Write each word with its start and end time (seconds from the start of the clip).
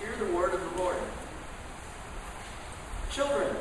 Hear 0.00 0.14
the 0.18 0.32
word 0.32 0.52
of 0.52 0.60
the 0.60 0.82
Lord. 0.82 0.96
Children, 3.10 3.56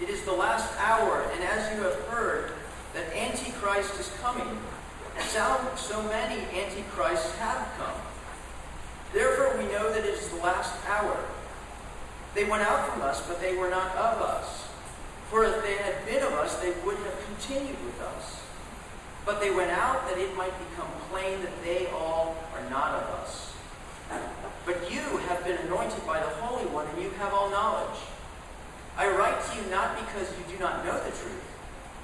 it 0.00 0.08
is 0.08 0.22
the 0.22 0.32
last 0.32 0.72
hour, 0.78 1.22
and 1.32 1.42
as 1.44 1.76
you 1.76 1.84
have 1.84 1.94
heard 2.06 2.52
that 2.94 3.14
Antichrist 3.16 3.98
is 4.00 4.10
coming, 4.20 4.58
and 5.16 5.24
so 5.24 6.02
many 6.02 6.42
Antichrists 6.58 7.36
have 7.36 7.68
come. 7.78 8.00
Therefore, 9.12 9.56
we 9.58 9.64
know 9.70 9.92
that 9.92 10.04
it 10.04 10.14
is 10.14 10.28
the 10.28 10.36
last 10.36 10.74
hour. 10.88 11.16
They 12.34 12.44
went 12.44 12.62
out 12.62 12.88
from 12.88 13.02
us, 13.02 13.26
but 13.26 13.40
they 13.40 13.56
were 13.56 13.70
not 13.70 13.94
of 13.94 14.22
us. 14.22 14.68
For 15.30 15.44
if 15.44 15.62
they 15.62 15.76
had 15.76 16.04
been 16.06 16.22
of 16.22 16.32
us, 16.32 16.56
they 16.56 16.72
would 16.84 16.96
have 16.96 17.24
continued 17.26 17.76
with 17.84 18.00
us. 18.00 18.42
But 19.24 19.40
they 19.40 19.50
went 19.50 19.70
out 19.70 20.08
that 20.08 20.18
it 20.18 20.34
might 20.36 20.52
become 20.70 20.88
plain 21.10 21.40
that 21.42 21.62
they 21.62 21.86
all 21.86 22.36
are 22.54 22.68
not 22.70 23.02
of 23.02 23.08
us. 23.20 23.51
Have 25.12 25.44
been 25.44 25.56
anointed 25.66 26.06
by 26.06 26.20
the 26.20 26.28
Holy 26.40 26.66
One, 26.66 26.86
and 26.86 27.02
you 27.02 27.10
have 27.18 27.32
all 27.32 27.48
knowledge. 27.48 27.98
I 28.98 29.08
write 29.08 29.40
to 29.44 29.56
you 29.56 29.70
not 29.70 29.96
because 29.96 30.28
you 30.36 30.44
do 30.52 30.58
not 30.58 30.84
know 30.84 30.92
the 30.92 31.10
truth, 31.10 31.44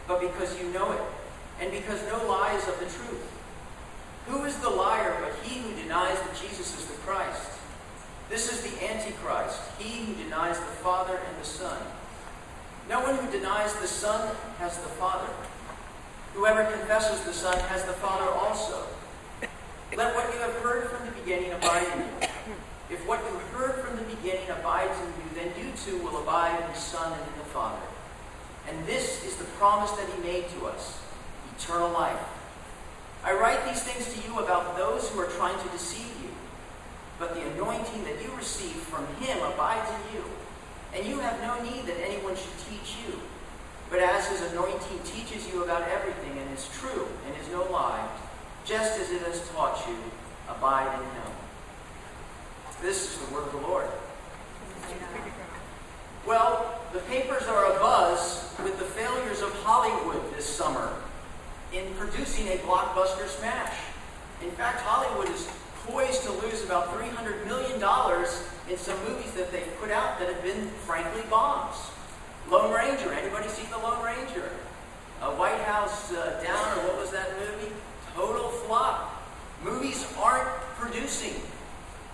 but 0.07 0.21
because 0.21 0.59
you 0.59 0.69
know 0.71 0.93
it, 0.93 1.03
and 1.61 1.71
because 1.71 2.01
no 2.07 2.27
lie 2.27 2.55
is 2.55 2.67
of 2.69 2.79
the 2.79 2.87
truth. 2.87 3.31
Who 4.29 4.45
is 4.45 4.57
the 4.59 4.71
liar 4.71 5.17
but 5.21 5.35
he 5.45 5.61
who 5.61 5.75
denies 5.83 6.19
that 6.21 6.41
Jesus 6.41 6.79
is 6.79 6.87
the 6.87 6.97
Christ? 6.99 7.51
This 8.31 8.53
is 8.53 8.63
the 8.63 8.91
Antichrist, 8.91 9.61
he 9.79 10.05
who 10.05 10.15
denies 10.15 10.59
the 10.59 10.77
Father 10.81 11.17
and 11.17 11.41
the 11.41 11.47
Son. 11.47 11.83
No 12.89 13.01
one 13.01 13.17
who 13.17 13.31
denies 13.31 13.75
the 13.75 13.89
Son 13.89 14.35
has 14.59 14.79
the 14.79 14.89
Father. 14.97 15.29
Whoever 16.35 16.65
confesses 16.65 17.21
the 17.25 17.33
Son 17.33 17.59
has 17.59 17.85
the 17.85 17.95
Father 17.95 18.31
also. 18.31 18.85
Let 19.97 20.15
what 20.15 20.33
you 20.33 20.41
have 20.41 20.55
heard 20.63 20.89
from 20.91 21.07
the 21.07 21.13
beginning 21.13 21.53
abide 21.53 21.87
in 21.95 21.99
you. 22.01 22.18
What 23.09 23.25
you 23.25 23.39
heard 23.57 23.81
from 23.81 23.97
the 23.97 24.05
beginning 24.05 24.51
abides 24.51 25.01
in 25.01 25.07
you, 25.17 25.29
then 25.33 25.49
you 25.57 25.73
too 25.73 25.97
will 26.05 26.21
abide 26.21 26.61
in 26.61 26.69
the 26.69 26.77
Son 26.77 27.11
and 27.11 27.23
in 27.33 27.39
the 27.39 27.49
Father. 27.57 27.81
And 28.69 28.85
this 28.85 29.25
is 29.25 29.37
the 29.37 29.49
promise 29.57 29.91
that 29.93 30.07
he 30.13 30.21
made 30.21 30.45
to 30.51 30.67
us, 30.67 31.01
eternal 31.57 31.89
life. 31.89 32.21
I 33.25 33.33
write 33.33 33.65
these 33.65 33.83
things 33.83 34.13
to 34.13 34.29
you 34.29 34.39
about 34.41 34.77
those 34.77 35.09
who 35.09 35.19
are 35.21 35.33
trying 35.41 35.59
to 35.59 35.69
deceive 35.71 36.13
you. 36.23 36.29
But 37.19 37.33
the 37.33 37.49
anointing 37.49 38.05
that 38.05 38.21
you 38.23 38.29
receive 38.37 38.77
from 38.77 39.07
him 39.25 39.39
abides 39.41 39.89
in 39.89 40.21
you. 40.21 40.25
And 40.93 41.07
you 41.07 41.19
have 41.21 41.41
no 41.41 41.57
need 41.65 41.87
that 41.87 41.97
anyone 42.05 42.37
should 42.37 42.59
teach 42.69 42.97
you. 43.09 43.21
But 43.89 44.01
as 44.01 44.29
his 44.29 44.53
anointing 44.53 45.01
teaches 45.05 45.49
you 45.49 45.65
about 45.65 45.89
everything 45.89 46.37
and 46.37 46.53
is 46.53 46.69
true 46.77 47.09
and 47.25 47.35
is 47.41 47.49
no 47.49 47.65
lie, 47.73 48.07
just 48.67 49.01
as 49.01 49.11
it 49.11 49.23
has 49.23 49.49
taught 49.49 49.83
you, 49.89 49.97
abide 50.47 50.93
in 50.93 51.05
him. 51.05 51.38
This 52.81 53.13
is 53.13 53.27
the 53.27 53.35
word 53.35 53.45
of 53.45 53.53
the 53.53 53.67
Lord. 53.67 53.87
Well, 56.25 56.81
the 56.93 57.01
papers 57.01 57.43
are 57.45 57.65
abuzz 57.73 58.63
with 58.63 58.79
the 58.79 58.85
failures 58.85 59.43
of 59.43 59.53
Hollywood 59.65 60.23
this 60.37 60.47
summer 60.47 60.93
in 61.73 61.93
producing 61.95 62.47
a 62.49 62.57
blockbuster 62.59 63.27
smash. 63.27 63.75
In 64.43 64.51
fact, 64.53 64.81
Hollywood 64.83 65.29
is 65.35 65.49
poised 65.87 66.23
to 66.23 66.33
lose 66.33 66.65
about 66.65 66.89
$300 66.97 67.47
million 67.47 67.83
in 68.71 68.79
some 68.79 68.99
movies 69.09 69.33
that 69.33 69.51
they've 69.51 69.81
put 69.81 69.91
out 69.91 70.19
that 70.21 70.29
have 70.33 70.43
been, 70.43 70.69
frankly, 70.87 71.23
bombs. 71.29 71.77
Lone 72.49 72.73
Ranger. 72.73 73.13
Anybody 73.13 73.49
seen 73.49 73.69
The 73.71 73.79
Lone 73.79 74.05
Ranger? 74.05 74.51
A 75.23 75.31
White 75.33 75.61
House 75.63 76.13
uh, 76.13 76.41
Down, 76.45 76.79
or 76.79 76.89
what 76.89 77.01
was 77.01 77.11
that 77.11 77.29
movie? 77.41 77.73
Total 78.15 78.49
flop. 78.49 79.25
Movies 79.65 80.07
aren't 80.17 80.49
producing. 80.79 81.38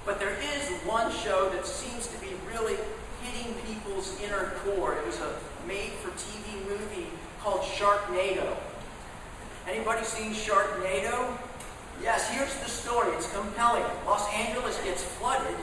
But 0.04 0.20
there 0.20 0.36
is 0.54 0.68
one 0.84 1.10
show 1.10 1.48
that 1.50 1.66
seems 1.66 2.08
to 2.08 2.18
be 2.20 2.28
really 2.52 2.76
hitting 3.22 3.54
people's 3.66 4.20
inner 4.20 4.52
core. 4.62 4.94
It 4.94 5.06
was 5.06 5.18
a 5.20 5.34
made-for-TV 5.66 6.68
movie 6.68 7.06
called 7.40 7.62
Sharknado. 7.62 8.56
Anybody 9.66 10.04
seen 10.04 10.32
Sharknado? 10.32 11.38
Yes, 12.02 12.28
here's 12.30 12.54
the 12.56 12.68
story. 12.68 13.12
It's 13.14 13.32
compelling. 13.32 13.84
Los 14.04 14.30
Angeles 14.34 14.78
gets 14.84 15.02
flooded, 15.02 15.56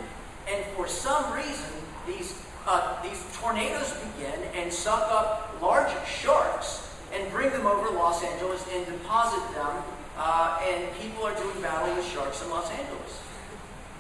and 0.50 0.66
for 0.76 0.88
some 0.88 1.34
reason, 1.34 1.72
these 2.08 2.42
uh, 2.68 3.02
these 3.04 3.24
tornadoes 3.34 3.94
begin 3.94 4.40
and 4.56 4.72
suck 4.72 5.12
up 5.12 5.58
large 5.62 5.92
sharks 6.08 6.96
and 7.14 7.30
bring 7.32 7.50
them 7.50 7.66
over 7.66 7.90
Los 7.90 8.24
Angeles 8.24 8.66
and 8.72 8.86
deposit 8.86 9.42
them, 9.56 9.84
uh, 10.16 10.62
and 10.68 10.88
people 11.00 11.26
are 11.26 11.36
doing 11.36 11.60
battle 11.62 11.96
with 11.96 12.06
sharks 12.06 12.42
in 12.44 12.50
Los 12.50 12.70
Angeles. 12.72 13.20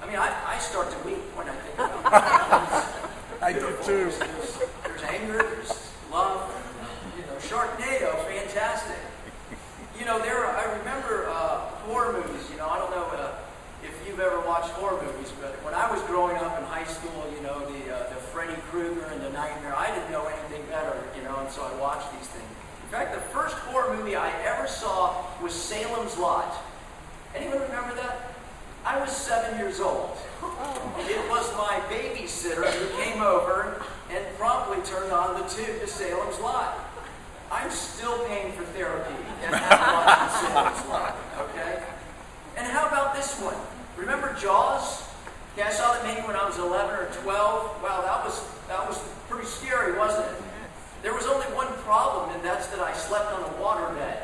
I 0.01 0.07
mean, 0.07 0.15
I, 0.15 0.55
I 0.55 0.57
start 0.57 0.89
to 0.89 0.97
weep 1.05 1.21
when 1.37 1.47
I 1.47 1.53
think 1.53 1.75
about 1.75 1.93
it. 1.93 3.11
I 3.41 3.53
do 3.53 3.69
too. 3.85 4.09
There's, 4.09 4.57
there's 4.83 5.03
anger, 5.03 5.37
there's 5.37 5.93
love, 6.11 6.49
you 7.15 7.23
know, 7.23 7.37
Sharknado, 7.37 8.17
fantastic. 8.25 8.97
You 9.97 10.05
know, 10.05 10.17
there. 10.19 10.37
Are, 10.37 10.57
I 10.57 10.77
remember 10.79 11.29
uh, 11.29 11.69
horror 11.85 12.13
movies. 12.13 12.49
You 12.49 12.57
know, 12.57 12.67
I 12.67 12.79
don't 12.79 12.89
know 12.89 13.05
uh, 13.13 13.37
if 13.83 13.93
you've 14.07 14.19
ever 14.19 14.41
watched 14.41 14.69
horror 14.73 15.01
movies, 15.01 15.31
but 15.39 15.53
when 15.63 15.75
I 15.75 15.91
was 15.91 16.01
growing 16.03 16.37
up 16.37 16.57
in 16.57 16.65
high 16.65 16.85
school, 16.85 17.29
you 17.35 17.41
know, 17.43 17.59
the 17.59 17.93
uh, 17.93 18.09
the 18.09 18.19
Freddy 18.33 18.59
Krueger 18.71 19.05
and 19.13 19.21
the 19.21 19.29
Nightmare, 19.29 19.75
I 19.77 19.93
didn't 19.93 20.11
know 20.11 20.25
anything 20.25 20.65
better. 20.69 20.97
You 21.15 21.21
know, 21.23 21.37
and 21.37 21.49
so 21.51 21.61
I 21.61 21.73
watched 21.79 22.11
these 22.17 22.27
things. 22.27 22.49
In 22.83 22.89
fact, 22.89 23.13
the 23.13 23.21
first 23.29 23.55
horror 23.69 23.95
movie 23.95 24.15
I 24.15 24.31
ever 24.41 24.67
saw 24.67 25.23
was 25.41 25.53
Salem's 25.53 26.17
Lot. 26.17 26.51
Anyone 27.35 27.61
remember 27.61 27.93
that? 27.95 28.10
I 28.91 28.99
was 28.99 29.15
seven 29.15 29.57
years 29.57 29.79
old. 29.79 30.17
Oh. 30.43 31.07
It 31.07 31.29
was 31.29 31.47
my 31.55 31.79
babysitter 31.87 32.67
who 32.67 33.01
came 33.01 33.21
over 33.21 33.81
and 34.09 34.19
promptly 34.35 34.83
turned 34.83 35.13
on 35.13 35.39
the 35.39 35.47
tube 35.47 35.79
to 35.79 35.87
Salem's 35.87 36.37
Lot. 36.41 36.77
I'm 37.49 37.71
still 37.71 38.19
paying 38.27 38.51
for 38.51 38.63
therapy 38.75 39.15
and 39.45 39.55
Salem's 39.55 40.85
Lot. 40.89 41.15
Okay? 41.39 41.81
And 42.57 42.67
how 42.67 42.85
about 42.89 43.15
this 43.15 43.39
one? 43.39 43.55
Remember 43.95 44.35
Jaws? 44.37 45.07
Yeah, 45.55 45.67
I 45.67 45.71
saw 45.71 45.93
that 45.93 46.03
maybe 46.03 46.27
when 46.27 46.35
I 46.35 46.45
was 46.45 46.59
11 46.59 46.93
or 46.93 47.07
12. 47.23 47.81
Wow, 47.81 48.01
that 48.01 48.25
was 48.25 48.43
that 48.67 48.85
was 48.85 48.99
pretty 49.29 49.47
scary, 49.47 49.97
wasn't 49.97 50.25
it? 50.25 50.43
There 51.01 51.13
was 51.13 51.25
only 51.27 51.47
one 51.55 51.71
problem, 51.87 52.29
and 52.35 52.43
that's 52.43 52.67
that 52.67 52.79
I 52.79 52.91
slept 52.93 53.31
on 53.31 53.41
a 53.41 53.53
waterbed. 53.55 54.19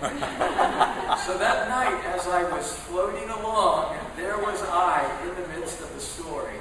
so 1.26 1.36
that 1.36 1.68
night, 1.68 2.00
as 2.14 2.26
I 2.28 2.44
was 2.44 2.74
floating 2.74 3.28
along, 3.28 3.96
there 4.24 4.38
was 4.38 4.62
I 4.62 5.04
in 5.22 5.34
the 5.34 5.46
midst 5.48 5.82
of 5.82 5.92
the 5.92 6.00
story. 6.00 6.56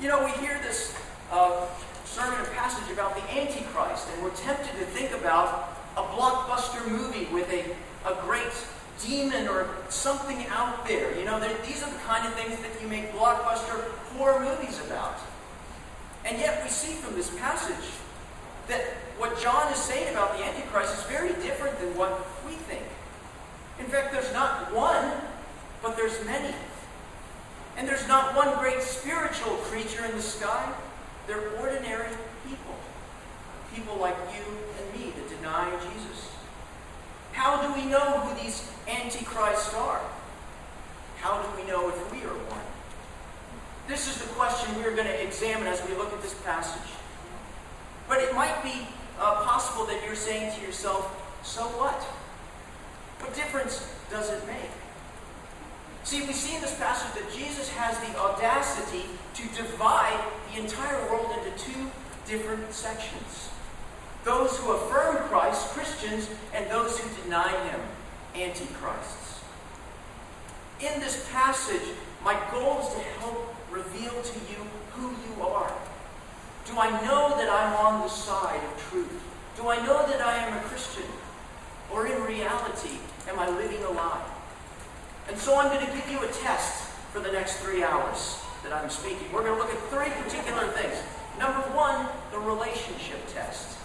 You 0.00 0.06
know, 0.06 0.24
we 0.24 0.30
hear 0.46 0.60
this 0.62 0.96
uh, 1.32 1.66
sermon 2.04 2.38
and 2.38 2.48
passage 2.52 2.88
about 2.92 3.16
the 3.16 3.36
Antichrist, 3.36 4.06
and 4.12 4.22
we're 4.22 4.30
tempted 4.30 4.78
to 4.78 4.86
think 4.86 5.10
about 5.10 5.76
a 5.96 6.02
blockbuster 6.02 6.88
movie 6.88 7.26
with 7.32 7.50
a, 7.50 7.64
a 8.08 8.14
great 8.22 8.52
demon 9.02 9.48
or 9.48 9.66
something 9.88 10.46
out 10.50 10.86
there. 10.86 11.18
You 11.18 11.24
know, 11.24 11.40
these 11.66 11.82
are 11.82 11.90
the 11.90 11.98
kind 12.06 12.24
of 12.24 12.34
things 12.34 12.56
that 12.60 12.80
you 12.80 12.86
make 12.86 13.12
blockbuster 13.12 13.82
horror 14.14 14.38
movies 14.38 14.80
about. 14.86 15.18
And 16.24 16.38
yet 16.38 16.62
we 16.62 16.70
see 16.70 16.92
from 16.94 17.16
this 17.16 17.36
passage 17.40 17.90
that 18.68 18.82
what 19.18 19.36
John 19.40 19.72
is 19.72 19.78
saying 19.78 20.12
about 20.14 20.38
the 20.38 20.44
Antichrist 20.44 20.96
is 20.96 21.02
very 21.06 21.32
different 21.42 21.76
than 21.80 21.96
what 21.96 22.24
we 22.46 22.52
think. 22.52 22.84
In 23.80 23.86
fact, 23.86 24.12
there's 24.12 24.32
not 24.32 24.72
one, 24.72 25.10
but 25.82 25.96
there's 25.96 26.24
many. 26.24 26.35
And 27.76 27.86
there's 27.86 28.08
not 28.08 28.34
one 28.34 28.58
great 28.58 28.82
spiritual 28.82 29.56
creature 29.68 30.04
in 30.04 30.12
the 30.12 30.22
sky. 30.22 30.72
They're 31.26 31.50
ordinary 31.60 32.08
people. 32.48 32.74
People 33.74 33.96
like 33.96 34.16
you 34.34 34.44
and 34.78 35.00
me 35.00 35.12
that 35.12 35.28
deny 35.36 35.70
Jesus. 35.92 36.30
How 37.32 37.60
do 37.60 37.74
we 37.78 37.86
know 37.86 38.20
who 38.20 38.42
these 38.42 38.70
antichrists 38.88 39.74
are? 39.74 40.00
How 41.18 41.42
do 41.42 41.60
we 41.60 41.68
know 41.68 41.88
if 41.90 42.12
we 42.12 42.22
are 42.22 42.38
one? 42.48 42.64
This 43.88 44.08
is 44.08 44.22
the 44.22 44.28
question 44.34 44.74
we're 44.76 44.94
going 44.94 45.06
to 45.06 45.22
examine 45.22 45.66
as 45.66 45.86
we 45.86 45.94
look 45.96 46.12
at 46.12 46.22
this 46.22 46.34
passage. 46.44 46.90
But 48.08 48.18
it 48.18 48.34
might 48.34 48.62
be 48.62 48.86
uh, 49.18 49.44
possible 49.44 49.84
that 49.86 50.02
you're 50.04 50.16
saying 50.16 50.56
to 50.56 50.64
yourself, 50.64 51.04
so 51.42 51.62
what? 51.78 52.02
What 53.20 53.34
difference 53.34 53.92
does 54.10 54.30
it 54.30 54.46
make? 54.46 54.70
See, 56.06 56.22
we 56.24 56.34
see 56.34 56.54
in 56.54 56.60
this 56.60 56.78
passage 56.78 57.20
that 57.20 57.34
Jesus 57.36 57.68
has 57.70 57.98
the 57.98 58.16
audacity 58.16 59.06
to 59.34 59.42
divide 59.60 60.22
the 60.52 60.60
entire 60.60 61.04
world 61.10 61.34
into 61.36 61.50
two 61.58 61.90
different 62.28 62.72
sections. 62.72 63.48
Those 64.22 64.56
who 64.56 64.70
affirm 64.70 65.16
Christ, 65.28 65.70
Christians, 65.70 66.30
and 66.54 66.70
those 66.70 66.96
who 66.96 67.24
deny 67.24 67.50
him, 67.66 67.80
antichrists. 68.36 69.40
In 70.78 71.00
this 71.00 71.28
passage, 71.32 71.88
my 72.22 72.40
goal 72.52 72.82
is 72.82 72.94
to 72.94 73.00
help 73.18 73.56
reveal 73.68 74.22
to 74.22 74.38
you 74.48 74.62
who 74.92 75.10
you 75.10 75.42
are. 75.42 75.72
Do 76.66 76.78
I 76.78 76.88
know 77.04 77.30
that 77.30 77.50
I'm 77.50 77.84
on 77.84 78.02
the 78.02 78.08
side 78.08 78.62
of 78.62 78.90
truth? 78.90 79.24
Do 79.56 79.68
I 79.70 79.84
know 79.84 80.06
that 80.06 80.20
I 80.20 80.36
am 80.36 80.56
a 80.56 80.60
Christian? 80.68 81.10
Or 81.92 82.06
in 82.06 82.22
reality, 82.22 82.98
am 83.28 83.40
I 83.40 83.50
living 83.50 83.82
a 83.82 83.90
lie? 83.90 84.35
And 85.28 85.36
so 85.38 85.58
I'm 85.58 85.68
going 85.68 85.84
to 85.84 85.92
give 85.92 86.08
you 86.10 86.22
a 86.22 86.28
test 86.28 86.90
for 87.12 87.20
the 87.20 87.32
next 87.32 87.56
three 87.58 87.82
hours. 87.82 88.42
that 88.62 88.72
I'm 88.72 88.90
speaking, 88.90 89.30
we're 89.32 89.44
going 89.44 89.54
to 89.54 89.62
look 89.62 89.72
at 89.72 89.80
three 89.90 90.10
particular 90.22 90.66
things. 90.72 90.96
Number 91.38 91.60
one, 91.70 92.06
the 92.32 92.38
relationship 92.38 93.18
test. 93.32 93.78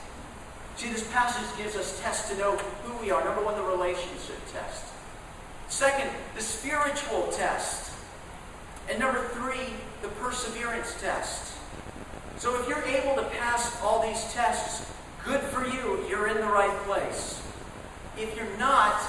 See, 0.75 0.89
this 0.89 1.07
passage 1.11 1.45
gives 1.57 1.75
us 1.75 1.99
tests 2.01 2.29
to 2.31 2.37
know 2.37 2.55
who 2.57 2.97
we 3.03 3.11
are. 3.11 3.23
Number 3.23 3.43
one, 3.43 3.55
the 3.55 3.63
relationship 3.63 4.37
test. 4.51 4.85
Second, 5.67 6.09
the 6.35 6.41
spiritual 6.41 7.29
test. 7.31 7.91
And 8.89 8.99
number 8.99 9.21
three, 9.29 9.75
the 10.01 10.07
perseverance 10.19 10.99
test. 10.99 11.53
So 12.37 12.59
if 12.59 12.67
you're 12.67 12.83
able 12.83 13.15
to 13.21 13.29
pass 13.29 13.79
all 13.83 14.01
these 14.01 14.33
tests, 14.33 14.91
good 15.23 15.41
for 15.41 15.65
you, 15.67 16.03
you're 16.09 16.27
in 16.27 16.37
the 16.37 16.47
right 16.47 16.75
place. 16.85 17.41
If 18.17 18.35
you're 18.35 18.57
not, 18.57 18.99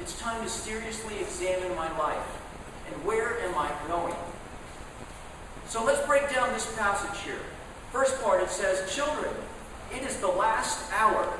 it's 0.00 0.18
time 0.18 0.42
to 0.42 0.48
seriously 0.48 1.18
examine 1.20 1.74
my 1.76 1.96
life. 1.98 2.40
And 2.86 3.04
where 3.04 3.40
am 3.40 3.54
I 3.56 3.70
going? 3.86 4.14
So 5.66 5.84
let's 5.84 6.04
break 6.06 6.30
down 6.30 6.52
this 6.52 6.74
passage 6.76 7.22
here. 7.22 7.38
First 7.92 8.20
part, 8.22 8.42
it 8.42 8.50
says, 8.50 8.92
Children, 8.92 9.32
it 9.94 10.02
is 10.02 10.16
the 10.16 10.28
last 10.28 10.90
hour. 10.92 11.38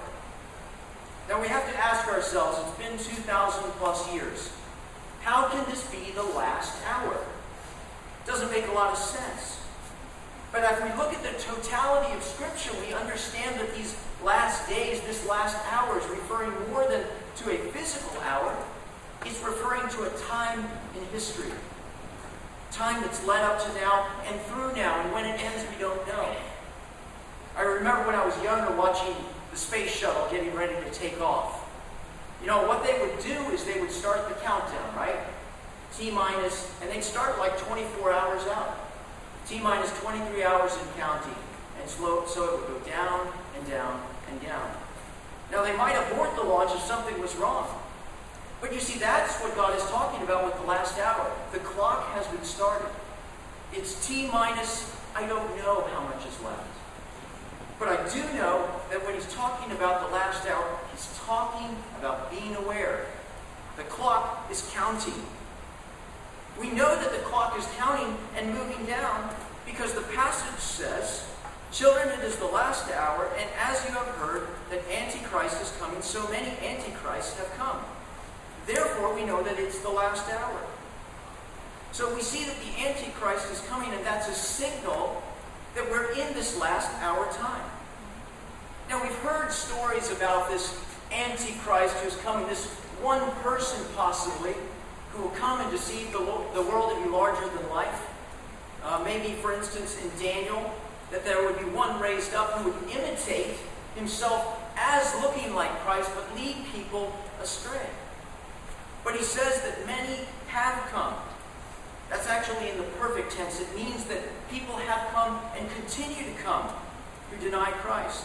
Now 1.29 1.41
we 1.41 1.49
have 1.49 1.71
to 1.71 1.79
ask 1.79 2.07
ourselves, 2.09 2.59
it's 2.61 2.79
been 2.79 3.17
2,000 3.17 3.63
plus 3.79 4.13
years. 4.13 4.53
How 5.23 5.49
can 5.49 5.65
this 5.71 5.89
be 5.91 6.13
the 6.13 6.23
last 6.23 6.75
hour? 6.87 7.17
Doesn't 8.27 8.51
make 8.51 8.69
a 8.69 8.73
lot 8.73 8.93
of 8.93 8.99
sense. 8.99 9.61
But 10.53 10.65
if 10.65 10.83
we 10.83 10.89
look 10.99 11.15
at 11.15 11.23
the 11.23 11.39
totality 11.41 12.13
of 12.17 12.23
Scripture, 12.23 12.73
we 12.85 12.93
understand 12.93 13.59
that 13.61 13.75
these 13.75 13.97
last 14.25 14.69
days, 14.69 15.01
this 15.03 15.27
last 15.29 15.57
hour, 15.71 15.99
is 15.99 16.07
referring 16.09 16.53
more 16.71 16.87
than 16.89 17.05
to 17.37 17.51
a 17.51 17.59
physical 17.73 18.21
hour. 18.23 18.57
It's 19.25 19.43
referring 19.43 19.89
to 19.91 20.03
a 20.05 20.11
time 20.29 20.67
in 20.97 21.05
history. 21.13 21.51
Time 22.71 23.03
that's 23.03 23.25
led 23.27 23.43
up 23.43 23.61
to 23.65 23.81
now 23.81 24.09
and 24.27 24.41
through 24.43 24.75
now, 24.75 25.01
and 25.01 25.13
when 25.13 25.25
it 25.25 25.43
ends, 25.43 25.65
we 25.71 25.81
don't 25.81 26.07
know. 26.07 26.37
I 27.57 27.63
remember 27.63 28.07
when 28.07 28.15
I 28.15 28.25
was 28.25 28.41
younger 28.43 28.75
watching 28.77 29.15
the 29.51 29.57
space 29.57 29.95
shuttle 29.95 30.29
getting 30.31 30.55
ready 30.55 30.75
to 30.75 30.91
take 30.91 31.21
off. 31.21 31.69
You 32.41 32.47
know, 32.47 32.67
what 32.67 32.85
they 32.85 32.99
would 32.99 33.19
do 33.21 33.53
is 33.53 33.65
they 33.65 33.81
would 33.81 33.91
start 33.91 34.29
the 34.29 34.35
countdown, 34.37 34.97
right? 34.97 35.17
T 35.97 36.11
minus, 36.11 36.73
and 36.81 36.91
they'd 36.91 37.05
start 37.05 37.39
like 37.39 37.59
24 37.59 38.13
hours 38.13 38.47
out. 38.47 38.79
T 39.47 39.59
minus 39.59 39.91
23 40.01 40.43
hours 40.45 40.73
in 40.75 41.01
counting. 41.01 41.35
And 41.81 41.89
slow, 41.89 42.25
so 42.27 42.45
it 42.45 42.61
would 42.61 42.69
go 42.69 42.91
down 42.91 43.29
and 43.57 43.69
down 43.69 44.01
and 44.31 44.41
down. 44.43 44.71
Now, 45.51 45.65
they 45.65 45.77
might 45.77 45.95
abort 45.95 46.37
the 46.37 46.43
launch 46.43 46.71
if 46.75 46.83
something 46.83 47.21
was 47.21 47.35
wrong. 47.37 47.69
But 48.61 48.73
you 48.73 48.81
see, 48.81 48.99
that's 48.99 49.41
what 49.41 49.55
God 49.57 49.77
is 49.77 49.83
talking 49.85 50.23
about 50.23 50.45
with 50.45 50.55
the 50.61 50.67
last 50.67 50.99
hour. 50.99 51.31
The 51.53 51.61
clock 51.61 52.09
has 52.15 52.27
been 52.27 52.45
started. 52.45 52.89
It's 53.73 54.07
T 54.07 54.29
minus, 54.31 54.95
I 55.15 55.27
don't 55.27 55.57
know 55.57 55.89
how 55.93 56.03
much 56.03 56.27
is 56.27 56.41
left. 56.43 56.67
But 57.79 57.89
I 57.89 57.97
do 58.13 58.21
know 58.35 58.69
that 58.91 59.05
when 59.07 59.15
he's 59.15 59.33
talking 59.33 59.73
about 59.73 60.07
the 60.07 60.15
last 60.15 60.47
hour, 60.47 60.79
he's 60.93 61.09
talking 61.25 61.75
about 61.99 62.31
being 62.31 62.55
aware. 62.57 63.07
The 63.77 63.85
clock 63.85 64.47
is 64.51 64.71
counting. 64.75 65.23
We 66.61 66.71
know 66.71 66.95
that 66.95 67.11
the 67.11 67.25
clock 67.25 67.59
is 67.59 67.67
counting 67.79 68.15
and 68.37 68.53
moving 68.53 68.85
down 68.85 69.35
because 69.65 69.95
the 69.95 70.03
passage 70.03 70.61
says, 70.61 71.27
Children, 71.73 72.09
it 72.09 72.25
is 72.25 72.37
the 72.37 72.47
last 72.47 72.91
hour, 72.91 73.31
and 73.39 73.49
as 73.57 73.85
you 73.85 73.95
have 73.95 74.09
heard 74.17 74.49
that 74.71 74.83
Antichrist 74.91 75.63
is 75.63 75.73
coming, 75.79 76.03
so 76.03 76.29
many 76.29 76.51
Antichrists 76.67 77.39
have 77.39 77.53
come. 77.57 77.79
Therefore, 78.67 79.15
we 79.15 79.25
know 79.25 79.41
that 79.45 79.57
it's 79.57 79.79
the 79.79 79.89
last 79.89 80.29
hour. 80.33 80.61
So 81.93 82.13
we 82.13 82.23
see 82.23 82.45
that 82.45 82.57
the 82.57 82.89
Antichrist 82.89 83.53
is 83.53 83.61
coming, 83.69 83.93
and 83.93 84.05
that's 84.05 84.29
a 84.29 84.35
signal 84.35 85.23
that 85.77 85.89
we're 85.89 86.11
in 86.11 86.35
this 86.35 86.59
last 86.59 86.91
hour 87.03 87.31
time. 87.33 87.65
Now, 88.89 89.01
we've 89.01 89.19
heard 89.19 89.53
stories 89.53 90.11
about 90.11 90.51
this 90.51 90.77
Antichrist 91.13 91.95
who's 91.99 92.17
coming, 92.17 92.49
this 92.49 92.67
one 93.01 93.31
person 93.43 93.81
possibly, 93.95 94.55
who 95.13 95.23
will 95.23 95.31
come 95.31 95.61
and 95.61 95.71
deceive 95.71 96.11
the, 96.11 96.19
the 96.19 96.63
world 96.63 96.97
to 96.97 97.03
be 97.05 97.09
larger 97.09 97.49
than 97.49 97.71
life. 97.71 98.09
Uh, 98.83 99.01
maybe, 99.05 99.35
for 99.35 99.53
instance, 99.53 99.97
in 100.03 100.11
Daniel, 100.21 100.75
that 101.11 101.25
there 101.25 101.45
would 101.45 101.59
be 101.59 101.65
one 101.65 102.01
raised 102.01 102.35
up 102.35 102.53
who 102.53 102.71
would 102.71 102.91
imitate 102.91 103.57
himself 103.95 104.61
as 104.77 105.13
looking 105.23 105.55
like 105.55 105.71
Christ, 105.81 106.11
but 106.15 106.35
lead 106.37 106.57
people 106.73 107.13
astray. 107.43 107.87
But 109.05 109.17
he 109.17 109.23
says 109.23 109.63
that 109.63 109.87
many 109.87 110.21
have 110.49 110.75
come. 110.91 111.15
That's 112.09 112.29
actually 112.29 112.71
in 112.71 112.77
the 112.77 112.85
perfect 112.99 113.33
tense. 113.33 113.61
It 113.61 113.75
means 113.75 114.05
that 114.05 114.19
people 114.51 114.77
have 114.77 115.09
come 115.13 115.41
and 115.57 115.69
continue 115.71 116.25
to 116.25 116.43
come 116.43 116.69
who 117.31 117.37
deny 117.45 117.71
Christ. 117.71 118.25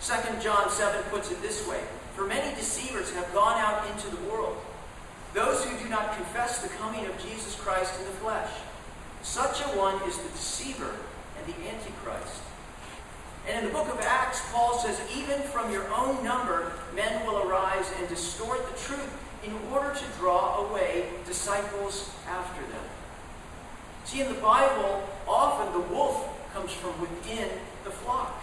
2 0.00 0.40
John 0.40 0.70
7 0.70 1.02
puts 1.10 1.30
it 1.30 1.40
this 1.42 1.66
way 1.68 1.80
For 2.14 2.26
many 2.26 2.54
deceivers 2.56 3.12
have 3.12 3.32
gone 3.32 3.58
out 3.58 3.88
into 3.90 4.08
the 4.08 4.22
world, 4.30 4.56
those 5.34 5.64
who 5.64 5.78
do 5.82 5.88
not 5.88 6.16
confess 6.16 6.58
the 6.62 6.68
coming 6.68 7.06
of 7.06 7.20
Jesus 7.22 7.54
Christ 7.56 7.98
in 7.98 8.06
the 8.06 8.12
flesh. 8.12 8.50
Such 9.22 9.60
a 9.60 9.78
one 9.78 9.96
is 10.08 10.18
the 10.18 10.28
deceiver 10.30 10.94
and 11.44 11.54
the 11.54 11.68
antichrist. 11.68 12.42
And 13.48 13.58
in 13.58 13.64
the 13.66 13.76
book 13.76 13.92
of 13.92 14.00
Acts, 14.00 14.40
Paul 14.52 14.78
says, 14.78 15.00
Even 15.16 15.40
from 15.42 15.72
your 15.72 15.92
own 15.92 16.22
number, 16.24 16.72
men 16.94 17.26
will 17.26 17.48
arise 17.48 17.90
and 17.98 18.08
distort 18.08 18.60
the 18.70 18.78
truth 18.78 19.18
in 19.44 19.52
order 19.72 19.92
to 19.92 20.04
draw 20.18 20.68
away 20.68 21.06
disciples 21.26 22.14
after 22.28 22.60
them. 22.60 22.84
See, 24.04 24.20
in 24.20 24.28
the 24.28 24.40
Bible, 24.40 25.02
often 25.26 25.72
the 25.72 25.88
wolf 25.88 26.28
comes 26.52 26.72
from 26.72 27.00
within 27.00 27.48
the 27.84 27.90
flock. 27.90 28.42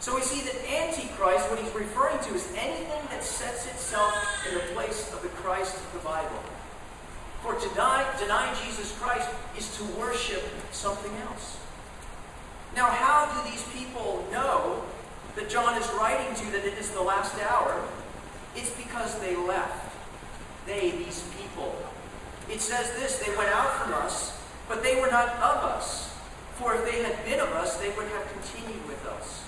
So 0.00 0.14
we 0.14 0.22
see 0.22 0.40
that 0.42 0.56
Antichrist, 0.70 1.50
what 1.50 1.58
he's 1.58 1.74
referring 1.74 2.18
to, 2.24 2.34
is 2.34 2.52
anything 2.56 3.02
that 3.10 3.22
sets 3.22 3.66
itself 3.66 4.14
in 4.48 4.54
the 4.54 4.60
place 4.74 5.12
of 5.12 5.22
the 5.22 5.28
Christ 5.28 5.76
of 5.76 5.92
the 5.92 5.98
Bible. 6.00 6.40
For 7.42 7.54
to 7.54 7.68
deny, 7.68 8.06
deny 8.18 8.54
Jesus 8.64 8.96
Christ 8.98 9.28
is 9.56 9.76
to 9.76 9.84
worship 9.98 10.42
something 10.72 11.12
else. 11.28 11.58
Now, 12.74 12.86
how 12.86 13.26
do 13.32 13.50
these 13.50 13.64
people 13.72 14.24
know 14.30 14.82
that 15.36 15.48
John 15.48 15.80
is 15.80 15.88
writing 15.98 16.34
to 16.36 16.52
that 16.52 16.64
it 16.64 16.78
is 16.78 16.90
the 16.90 17.02
last 17.02 17.34
hour? 17.40 17.84
It's 18.54 18.70
because 18.70 19.18
they 19.20 19.36
left. 19.36 19.94
They, 20.66 20.90
these 20.90 21.24
people. 21.40 21.74
It 22.50 22.60
says 22.60 22.90
this 22.96 23.18
they 23.18 23.34
went 23.36 23.50
out 23.50 23.82
from 23.82 23.94
us, 23.94 24.40
but 24.68 24.82
they 24.82 25.00
were 25.00 25.10
not 25.10 25.28
of 25.36 25.64
us. 25.64 26.16
For 26.54 26.74
if 26.74 26.84
they 26.84 27.02
had 27.02 27.24
been 27.24 27.40
of 27.40 27.50
us, 27.50 27.76
they 27.76 27.90
would 27.90 28.08
have 28.08 28.32
continued 28.32 28.86
with 28.88 29.04
us. 29.06 29.44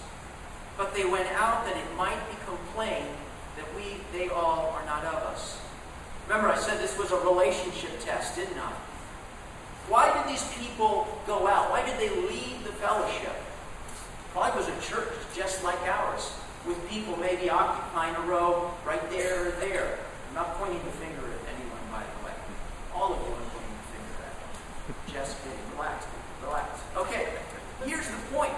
But 0.77 0.95
they 0.95 1.05
went 1.05 1.29
out 1.33 1.65
that 1.65 1.77
it 1.77 1.97
might 1.97 2.21
be 2.31 2.37
complained 2.47 3.17
that 3.57 3.67
we, 3.77 4.01
they 4.17 4.29
all 4.29 4.71
are 4.71 4.85
not 4.87 5.05
of 5.05 5.23
us. 5.25 5.61
Remember, 6.29 6.49
I 6.49 6.57
said 6.57 6.79
this 6.79 6.97
was 6.97 7.11
a 7.11 7.17
relationship 7.17 8.01
test, 8.01 8.37
didn't 8.37 8.59
I? 8.59 8.73
Why 9.91 10.07
did 10.15 10.31
these 10.31 10.47
people 10.55 11.09
go 11.27 11.49
out? 11.49 11.69
Why 11.75 11.85
did 11.85 11.99
they 11.99 12.15
leave 12.15 12.63
the 12.63 12.71
fellowship? 12.79 13.35
Probably 14.31 14.55
was 14.55 14.69
a 14.69 14.81
church 14.81 15.11
just 15.35 15.65
like 15.65 15.83
ours 15.83 16.31
with 16.65 16.79
people 16.89 17.17
maybe 17.17 17.51
occupying 17.51 18.15
a 18.15 18.21
row 18.21 18.71
right 18.87 19.03
there 19.11 19.49
or 19.49 19.51
there. 19.59 19.99
I'm 20.29 20.35
not 20.37 20.55
pointing 20.55 20.79
the 20.85 20.95
finger 21.03 21.27
at 21.27 21.43
anyone, 21.51 21.83
by 21.91 22.07
the 22.07 22.25
way. 22.25 22.33
All 22.95 23.15
of 23.15 23.19
you 23.19 23.35
are 23.35 23.51
pointing 23.51 23.75
the 23.83 23.91
finger 23.91 24.15
at. 24.23 24.35
Me. 24.39 25.13
Just 25.13 25.43
kidding. 25.43 25.59
Relax. 25.75 26.07
Relax. 26.45 26.81
Okay, 26.97 27.27
here's 27.85 28.07
the 28.07 28.23
point. 28.33 28.55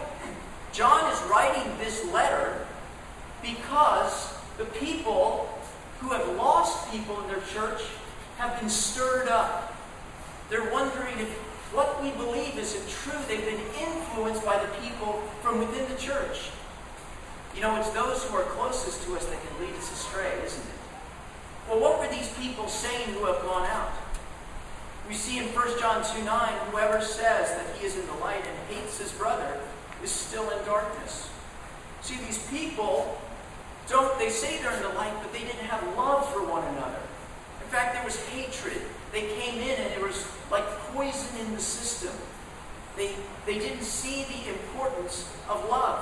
John 0.75 1.11
is 1.11 1.19
writing 1.31 1.79
this 1.79 2.05
letter 2.13 2.67
because 3.41 4.35
the 4.59 4.67
people 4.67 5.49
who 6.01 6.11
have 6.11 6.29
lost 6.37 6.93
people 6.93 7.19
in 7.23 7.29
their 7.29 7.41
church 7.55 7.81
have 8.37 8.61
been 8.61 8.69
stirred 8.69 9.29
up. 9.29 9.71
They're 10.51 10.71
if 10.71 10.92
what 11.73 12.03
we 12.03 12.11
believe 12.13 12.59
is 12.59 12.77
true. 13.03 13.19
They've 13.29 13.45
been 13.45 13.61
influenced 13.81 14.45
by 14.45 14.59
the 14.61 14.69
people 14.85 15.23
from 15.41 15.59
within 15.59 15.89
the 15.89 16.01
church. 16.01 16.51
You 17.55 17.63
know, 17.63 17.77
it's 17.77 17.91
those 17.91 18.25
who 18.25 18.37
are 18.37 18.45
closest 18.45 19.05
to 19.05 19.17
us 19.17 19.25
that 19.27 19.39
can 19.41 19.67
lead 19.67 19.75
us 19.77 19.93
astray, 19.93 20.33
isn't 20.45 20.61
it? 20.61 20.79
Well, 21.69 21.81
what 21.81 21.99
were 21.99 22.09
these 22.09 22.33
people 22.35 22.69
saying 22.69 23.09
who 23.15 23.25
have 23.27 23.41
gone 23.43 23.67
out? 23.67 23.93
We 25.09 25.15
see 25.15 25.39
in 25.39 25.47
1 25.47 25.79
John 25.79 26.05
2 26.05 26.25
9, 26.25 26.53
whoever 26.71 27.01
says 27.01 27.51
that 27.57 27.67
he 27.77 27.87
is 27.87 27.97
in 27.99 28.07
the 28.07 28.15
light 28.15 28.45
and 28.47 28.77
hates 28.77 28.99
his 28.99 29.13
brother 29.13 29.61
is 30.03 30.11
still 30.11 30.49
in 30.51 30.65
darkness. 30.65 31.31
See, 32.03 32.17
these 32.25 32.45
people 32.49 33.19
don't, 33.89 34.19
they 34.19 34.31
say 34.31 34.61
they're 34.63 34.77
in 34.77 34.83
the 34.83 34.89
light, 34.91 35.15
but 35.23 35.33
they 35.33 35.41
didn't 35.41 35.67
have 35.67 35.83
love 35.97 36.31
for 36.33 36.45
one 36.45 36.65
another. 36.75 37.01
In 37.63 37.69
fact, 37.69 37.95
there 37.95 38.05
was 38.05 38.17
hatred. 38.29 38.83
They 39.13 39.29
came 39.41 39.61
in 39.61 39.81
and 39.81 39.93
there 39.93 40.07
was 40.07 40.27
like 40.53 40.69
poison 40.93 41.41
in 41.41 41.55
the 41.55 41.61
system. 41.61 42.13
They, 42.97 43.15
they 43.47 43.59
didn't 43.59 43.83
see 43.83 44.25
the 44.25 44.53
importance 44.53 45.33
of 45.49 45.69
love. 45.69 46.01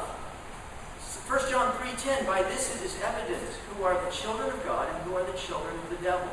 1 1.29 1.49
John 1.49 1.73
3.10, 1.75 2.27
By 2.27 2.43
this 2.43 2.75
it 2.75 2.85
is 2.85 3.01
evident 3.05 3.41
who 3.73 3.85
are 3.85 3.95
the 4.05 4.11
children 4.11 4.51
of 4.51 4.65
God 4.65 4.89
and 4.93 5.03
who 5.05 5.15
are 5.17 5.23
the 5.23 5.39
children 5.39 5.73
of 5.77 5.91
the 5.91 6.03
devil. 6.03 6.29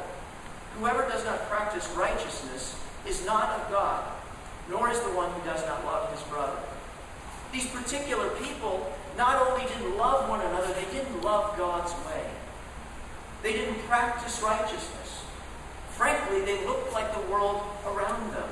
Whoever 0.79 1.03
does 1.03 1.23
not 1.23 1.47
practice 1.47 1.87
righteousness 1.95 2.75
is 3.07 3.23
not 3.23 3.49
of 3.59 3.71
God, 3.71 4.03
nor 4.69 4.89
is 4.89 4.99
the 5.01 5.09
one 5.09 5.29
who 5.31 5.45
does 5.45 5.63
not 5.67 5.85
love 5.85 6.11
his 6.11 6.21
brother. 6.23 6.57
These 7.53 7.67
particular 7.67 8.29
people 8.41 8.91
not 9.15 9.47
only 9.47 9.65
didn't 9.67 9.97
love 9.97 10.27
one 10.27 10.41
another, 10.41 10.73
they 10.73 10.91
didn't 10.91 11.21
love 11.21 11.55
God's 11.57 11.93
way. 12.07 12.25
They 13.43 13.53
didn't 13.53 13.79
practice 13.87 14.41
righteousness. 14.41 15.06
Frankly, 15.97 16.41
they 16.41 16.63
looked 16.65 16.93
like 16.93 17.11
the 17.11 17.31
world 17.31 17.61
around 17.87 18.31
them. 18.31 18.47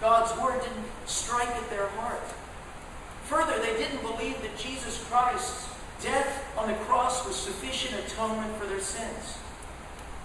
God's 0.00 0.38
word 0.38 0.60
didn't 0.60 0.84
strike 1.06 1.48
at 1.48 1.70
their 1.70 1.88
heart. 1.88 2.22
Further, 3.24 3.58
they 3.62 3.78
didn't 3.78 4.02
believe 4.02 4.40
that 4.42 4.54
Jesus 4.58 5.02
Christ's 5.08 5.74
death 6.02 6.44
on 6.58 6.68
the 6.68 6.74
cross 6.84 7.26
was 7.26 7.34
sufficient 7.34 7.98
atonement 8.04 8.54
for 8.56 8.66
their 8.66 8.80
sins. 8.80 9.38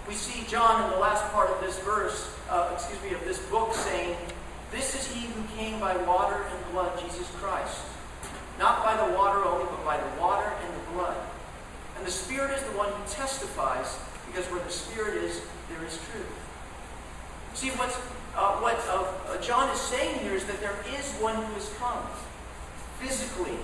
We 0.06 0.12
see 0.12 0.46
John 0.46 0.84
in 0.84 0.90
the 0.90 0.98
last 0.98 1.24
part 1.32 1.48
of 1.48 1.60
this 1.62 1.78
verse, 1.78 2.30
uh, 2.50 2.70
excuse 2.74 3.00
me, 3.02 3.14
of 3.14 3.24
this 3.24 3.38
book 3.46 3.72
saying, 3.72 4.14
This 4.72 4.94
is 4.94 5.10
he 5.14 5.26
who 5.28 5.42
came 5.56 5.80
by 5.80 5.96
water 6.04 6.44
and 6.52 6.72
blood, 6.72 7.00
Jesus 7.00 7.30
Christ. 7.36 7.80
Not 8.58 8.84
by 8.84 8.94
the 8.94 9.16
water 9.16 9.42
only, 9.42 9.64
but 9.64 9.84
by 9.86 9.96
the 9.96 10.20
water 10.20 10.52
and 10.62 10.74
the 10.74 10.92
blood. 10.92 11.16
And 11.96 12.06
the 12.06 12.10
Spirit 12.10 12.50
is 12.58 12.62
the 12.64 12.76
one 12.76 12.92
who 12.92 13.02
testifies, 13.08 13.98
because 14.26 14.44
where 14.52 14.62
the 14.62 14.70
Spirit 14.70 15.24
is, 15.24 15.40
there 15.70 15.86
is 15.86 15.98
truth. 16.10 16.26
See, 17.54 17.70
what's, 17.70 17.96
uh, 18.36 18.58
what 18.58 18.78
uh, 18.88 19.40
John 19.40 19.70
is 19.70 19.80
saying 19.80 20.20
here 20.20 20.34
is 20.34 20.44
that 20.44 20.60
there 20.60 20.76
is 20.98 21.12
one 21.22 21.34
who 21.34 21.54
has 21.54 21.72
come 21.78 22.02
physically. 22.98 23.58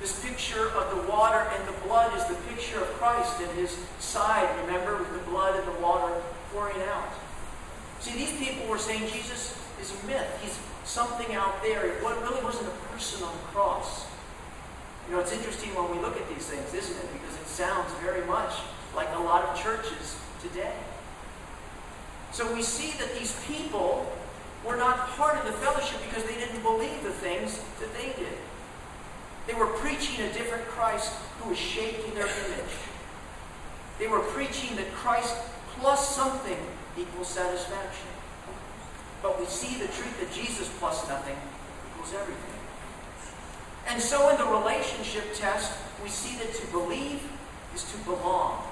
This 0.00 0.24
picture 0.24 0.70
of 0.70 0.94
the 0.94 1.10
water 1.10 1.50
and 1.54 1.68
the 1.68 1.78
blood 1.86 2.16
is 2.16 2.24
the 2.26 2.38
picture 2.48 2.80
of 2.80 2.86
Christ 2.98 3.40
and 3.40 3.50
his 3.58 3.76
side, 3.98 4.48
remember, 4.64 4.96
with 4.98 5.12
the 5.12 5.30
blood 5.30 5.58
and 5.58 5.66
the 5.66 5.80
water 5.80 6.14
pouring 6.52 6.80
out. 6.88 7.12
See, 8.00 8.14
these 8.14 8.36
people 8.38 8.68
were 8.68 8.78
saying 8.78 9.10
Jesus 9.10 9.58
is 9.80 9.90
a 9.90 10.06
myth. 10.06 10.28
He's 10.40 10.58
something 10.84 11.34
out 11.34 11.62
there. 11.62 11.84
It 11.86 12.02
really 12.02 12.42
wasn't 12.44 12.68
a 12.68 12.76
person 12.94 13.24
on 13.24 13.32
the 13.32 13.42
cross. 13.50 14.06
You 15.08 15.14
know, 15.14 15.20
it's 15.20 15.32
interesting 15.32 15.74
when 15.74 15.90
we 15.90 15.98
look 15.98 16.16
at 16.16 16.28
these 16.28 16.46
things, 16.46 16.72
isn't 16.74 16.96
it? 16.96 17.12
Because 17.12 17.34
it 17.34 17.46
sounds 17.46 17.92
very 18.02 18.24
much 18.26 18.52
like 18.94 19.08
a 19.16 19.18
lot 19.18 19.42
of 19.44 19.60
churches 19.60 20.16
today. 20.42 20.74
So 22.38 22.46
we 22.54 22.62
see 22.62 22.96
that 22.98 23.18
these 23.18 23.34
people 23.48 24.06
were 24.64 24.76
not 24.76 25.08
part 25.18 25.36
of 25.38 25.44
the 25.44 25.58
fellowship 25.58 25.98
because 26.08 26.22
they 26.22 26.36
didn't 26.36 26.62
believe 26.62 27.02
the 27.02 27.10
things 27.10 27.58
that 27.80 27.92
they 27.94 28.14
did. 28.14 28.38
They 29.48 29.54
were 29.54 29.66
preaching 29.66 30.24
a 30.24 30.32
different 30.32 30.64
Christ 30.68 31.12
who 31.40 31.50
was 31.50 31.58
shaped 31.58 32.06
in 32.06 32.14
their 32.14 32.28
image. 32.28 32.76
They 33.98 34.06
were 34.06 34.20
preaching 34.20 34.76
that 34.76 34.86
Christ 34.92 35.34
plus 35.80 36.14
something 36.14 36.58
equals 36.96 37.26
satisfaction. 37.26 38.06
But 39.20 39.40
we 39.40 39.46
see 39.46 39.74
the 39.74 39.88
truth 39.88 40.20
that 40.20 40.32
Jesus 40.32 40.70
plus 40.78 41.08
nothing 41.08 41.34
equals 41.90 42.14
everything. 42.14 42.60
And 43.88 44.00
so 44.00 44.28
in 44.28 44.38
the 44.38 44.46
relationship 44.46 45.24
test, 45.34 45.76
we 46.04 46.08
see 46.08 46.38
that 46.38 46.54
to 46.54 46.66
believe 46.68 47.20
is 47.74 47.82
to 47.90 47.98
belong. 48.04 48.62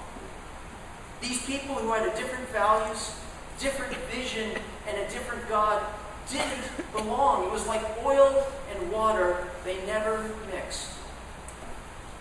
These 1.20 1.44
people 1.46 1.74
who 1.74 1.90
had 1.90 2.06
a 2.06 2.16
different 2.16 2.48
values, 2.50 3.10
different 3.58 3.94
vision, 4.12 4.50
and 4.88 4.98
a 4.98 5.08
different 5.10 5.48
God 5.48 5.82
didn't 6.30 6.92
belong. 6.92 7.46
It 7.46 7.52
was 7.52 7.66
like 7.66 7.82
oil 8.04 8.46
and 8.74 8.92
water, 8.92 9.48
they 9.64 9.84
never 9.86 10.28
mixed. 10.52 10.90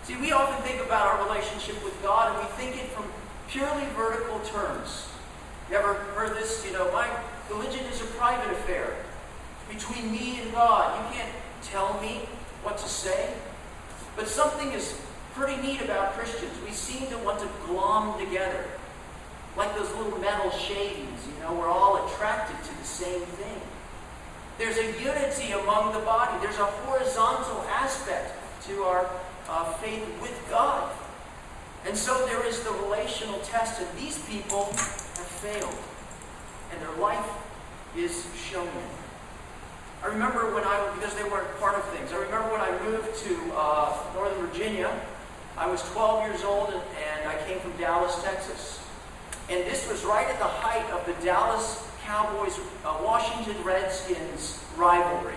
See, 0.04 0.16
we 0.16 0.32
often 0.32 0.62
think 0.64 0.80
about 0.84 1.06
our 1.06 1.26
relationship 1.26 1.82
with 1.82 2.00
God 2.02 2.36
and 2.36 2.46
we 2.46 2.52
think 2.54 2.76
it 2.76 2.88
from 2.90 3.04
purely 3.48 3.84
vertical 3.96 4.38
terms. 4.40 5.08
You 5.68 5.76
ever 5.76 5.94
heard 6.14 6.36
this? 6.36 6.64
You 6.64 6.72
know, 6.72 6.90
my 6.92 7.08
religion 7.50 7.84
is 7.86 8.00
a 8.00 8.04
private 8.04 8.52
affair 8.52 8.94
between 9.68 10.12
me 10.12 10.40
and 10.40 10.52
God. 10.52 10.96
You 10.96 11.18
can't 11.18 11.32
tell 11.62 12.00
me 12.00 12.28
what 12.62 12.78
to 12.78 12.88
say. 12.88 13.34
But 14.14 14.28
something 14.28 14.70
is 14.72 15.00
pretty 15.34 15.60
neat 15.60 15.80
about 15.82 16.12
Christians. 16.12 16.52
We 16.64 16.70
seem 16.70 17.08
to 17.08 17.18
want 17.18 17.40
to 17.40 17.48
glom 17.66 18.16
together. 18.18 18.64
Like 19.56 19.74
those 19.76 19.90
little 19.96 20.18
metal 20.18 20.50
shavings, 20.50 21.20
you 21.26 21.42
know, 21.42 21.54
we're 21.54 21.68
all 21.68 22.06
attracted 22.06 22.56
to 22.68 22.78
the 22.78 22.84
same 22.84 23.20
thing. 23.20 23.60
There's 24.58 24.78
a 24.78 25.02
unity 25.02 25.52
among 25.52 25.92
the 25.92 26.00
body. 26.00 26.38
There's 26.42 26.58
a 26.58 26.64
horizontal 26.64 27.62
aspect 27.70 28.34
to 28.68 28.82
our 28.82 29.10
uh, 29.48 29.72
faith 29.74 30.04
with 30.20 30.46
God. 30.50 30.92
And 31.86 31.96
so 31.96 32.26
there 32.26 32.44
is 32.46 32.62
the 32.64 32.72
relational 32.72 33.38
test, 33.40 33.80
and 33.80 33.88
these 33.98 34.18
people 34.26 34.64
have 34.64 35.30
failed. 35.40 35.78
And 36.72 36.80
their 36.80 36.96
life 36.96 37.28
is 37.96 38.26
showing 38.50 38.68
I 40.02 40.08
remember 40.08 40.54
when 40.54 40.62
I, 40.62 40.92
because 40.94 41.14
they 41.14 41.24
weren't 41.24 41.48
part 41.58 41.74
of 41.74 41.84
things, 41.90 42.12
I 42.12 42.18
remember 42.18 42.52
when 42.52 42.60
I 42.60 42.70
moved 42.84 43.16
to 43.24 43.52
uh, 43.56 43.96
Northern 44.14 44.46
Virginia, 44.46 44.92
I 45.56 45.66
was 45.68 45.82
12 45.90 46.28
years 46.28 46.44
old 46.44 46.68
and, 46.68 46.82
and 47.10 47.28
I 47.28 47.36
came 47.46 47.58
from 47.58 47.72
Dallas, 47.76 48.22
Texas. 48.22 48.85
And 49.48 49.64
this 49.64 49.88
was 49.88 50.04
right 50.04 50.26
at 50.26 50.38
the 50.38 50.44
height 50.44 50.90
of 50.90 51.06
the 51.06 51.24
Dallas 51.24 51.86
Cowboys 52.04 52.58
uh, 52.84 52.98
Washington 53.02 53.62
Redskins 53.64 54.64
rivalry. 54.76 55.34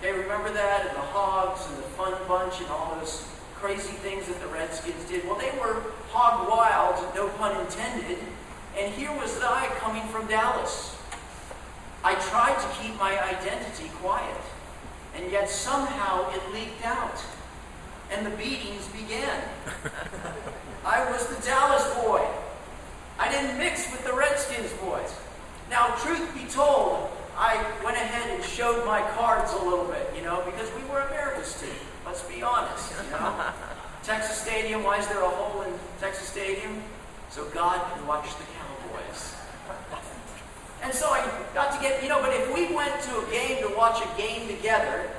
Okay, 0.00 0.12
remember 0.12 0.52
that? 0.52 0.86
And 0.86 0.96
the 0.96 1.00
Hogs 1.00 1.66
and 1.68 1.78
the 1.78 1.88
Fun 1.96 2.14
Bunch 2.28 2.60
and 2.60 2.68
all 2.68 2.96
those 2.98 3.26
crazy 3.54 3.94
things 4.04 4.26
that 4.28 4.40
the 4.40 4.46
Redskins 4.48 5.02
did. 5.08 5.24
Well, 5.26 5.38
they 5.38 5.50
were 5.58 5.82
hog 6.10 6.48
wild, 6.48 7.14
no 7.14 7.28
pun 7.30 7.58
intended. 7.60 8.18
And 8.78 8.92
here 8.92 9.10
was 9.12 9.40
I 9.42 9.66
coming 9.78 10.06
from 10.08 10.26
Dallas. 10.26 10.96
I 12.04 12.14
tried 12.14 12.58
to 12.60 12.68
keep 12.80 12.98
my 13.00 13.18
identity 13.24 13.90
quiet, 13.96 14.40
and 15.16 15.32
yet 15.32 15.48
somehow 15.48 16.30
it 16.30 16.42
leaked 16.52 16.84
out, 16.84 17.20
and 18.12 18.24
the 18.24 18.30
beatings 18.30 18.86
began. 18.88 19.42
I 20.84 21.10
was 21.10 21.26
the 21.26 21.42
Dallas 21.42 21.92
boy. 21.94 22.24
I 23.18 23.30
didn't 23.30 23.58
mix 23.58 23.90
with 23.90 24.04
the 24.04 24.12
Redskins 24.12 24.72
boys. 24.74 25.14
Now, 25.70 25.94
truth 25.96 26.34
be 26.34 26.44
told, 26.50 27.10
I 27.36 27.56
went 27.84 27.96
ahead 27.96 28.34
and 28.34 28.44
showed 28.44 28.84
my 28.86 29.00
cards 29.12 29.52
a 29.52 29.62
little 29.62 29.86
bit, 29.86 30.12
you 30.14 30.22
know, 30.22 30.42
because 30.44 30.70
we 30.76 30.88
were 30.90 31.00
America's 31.00 31.60
team. 31.60 31.70
Let's 32.04 32.22
be 32.22 32.42
honest, 32.42 32.92
you 32.92 33.10
know. 33.10 33.50
Texas 34.02 34.38
Stadium, 34.38 34.84
why 34.84 34.98
is 34.98 35.06
there 35.08 35.22
a 35.22 35.28
hole 35.28 35.62
in 35.62 35.72
Texas 35.98 36.28
Stadium? 36.28 36.82
So 37.30 37.44
God 37.46 37.80
can 37.92 38.06
watch 38.06 38.28
the 38.36 38.44
Cowboys. 38.56 39.34
And 40.82 40.94
so 40.94 41.08
I 41.08 41.28
got 41.52 41.74
to 41.74 41.80
get, 41.80 42.02
you 42.02 42.08
know, 42.08 42.20
but 42.20 42.32
if 42.32 42.54
we 42.54 42.72
went 42.74 43.00
to 43.02 43.18
a 43.18 43.30
game 43.30 43.66
to 43.66 43.74
watch 43.76 44.00
a 44.00 44.16
game 44.16 44.46
together, 44.46 45.10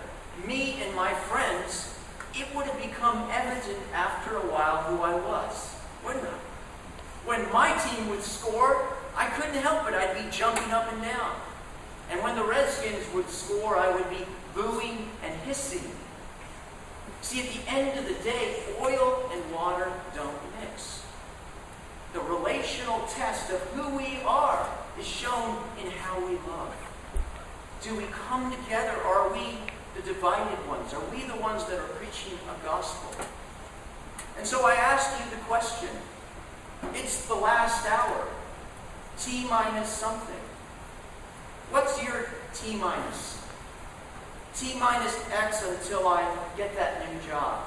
me 0.48 0.78
and 0.82 0.96
my 0.96 1.14
friends, 1.14 1.94
it 2.34 2.48
would 2.56 2.66
have 2.66 2.82
become 2.82 3.28
evident 3.32 3.80
after 3.94 4.38
a 4.38 4.46
while 4.52 4.84
who 4.84 5.02
I 5.02 5.16
was, 5.16 5.76
wouldn't 6.06 6.24
it? 6.24 6.47
When 7.28 7.44
my 7.52 7.78
team 7.78 8.08
would 8.08 8.24
score, 8.24 8.88
I 9.14 9.28
couldn't 9.28 9.62
help 9.62 9.86
it. 9.90 9.94
I'd 9.94 10.16
be 10.16 10.32
jumping 10.32 10.72
up 10.72 10.90
and 10.94 11.02
down. 11.02 11.36
And 12.10 12.24
when 12.24 12.38
the 12.38 12.44
Redskins 12.46 13.06
would 13.14 13.30
score, 13.30 13.76
I 13.76 13.94
would 13.94 14.10
be 14.10 14.26
booing 14.56 15.10
and 15.22 15.36
hissing. 15.42 15.92
See, 17.22 17.42
at 17.42 17.50
the 17.54 17.70
end 17.70 18.00
of 18.00 18.06
the 18.06 18.24
day, 18.24 18.56
oil 18.80 19.30
and 19.34 19.54
water 19.54 19.92
don't 20.16 20.38
mix. 20.62 21.04
The 22.14 22.22
relational 22.22 23.06
test 23.10 23.52
of 23.52 23.60
who 23.72 23.98
we 23.98 24.22
are 24.26 24.66
is 24.98 25.06
shown 25.06 25.62
in 25.84 25.92
how 25.92 26.26
we 26.26 26.36
love. 26.48 26.74
Do 27.82 27.94
we 27.98 28.06
come 28.06 28.56
together 28.56 29.02
are 29.04 29.34
we 29.34 29.58
the 29.98 30.02
divided 30.02 30.66
ones? 30.70 30.94
Are 30.94 31.04
we 31.12 31.26
the 31.26 31.36
ones 31.36 31.66
that 31.66 31.78
are 31.78 31.90
preaching 32.00 32.40
a 32.48 32.66
gospel? 32.66 33.26
And 34.38 34.48
so 34.48 34.66
I 34.66 34.76
ask 34.76 35.20
you 35.20 35.30
the 35.30 35.44
question. 35.44 35.90
It's 36.94 37.26
the 37.26 37.36
last 37.36 37.88
hour. 37.88 38.28
T 39.20 39.48
minus 39.50 39.90
something. 39.90 40.36
What's 41.70 42.02
your 42.04 42.28
T 42.54 42.76
minus? 42.76 43.44
T 44.56 44.80
minus 44.80 45.24
X 45.32 45.64
until 45.68 46.08
I 46.08 46.36
get 46.56 46.76
that 46.76 47.02
new 47.12 47.20
job. 47.28 47.66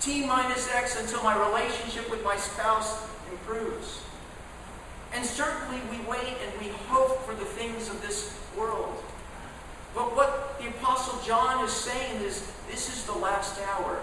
T 0.00 0.26
minus 0.26 0.72
X 0.72 1.00
until 1.00 1.22
my 1.22 1.36
relationship 1.48 2.10
with 2.10 2.22
my 2.22 2.36
spouse 2.36 3.08
improves. 3.30 4.02
And 5.12 5.24
certainly 5.24 5.80
we 5.90 6.04
wait 6.06 6.36
and 6.44 6.60
we 6.60 6.68
hope 6.88 7.24
for 7.24 7.34
the 7.34 7.44
things 7.44 7.88
of 7.88 8.00
this 8.02 8.38
world. 8.56 9.02
But 9.94 10.14
what 10.14 10.58
the 10.60 10.68
Apostle 10.68 11.20
John 11.26 11.64
is 11.64 11.72
saying 11.72 12.22
is 12.22 12.52
this 12.70 12.94
is 12.94 13.04
the 13.04 13.18
last 13.18 13.58
hour 13.62 14.00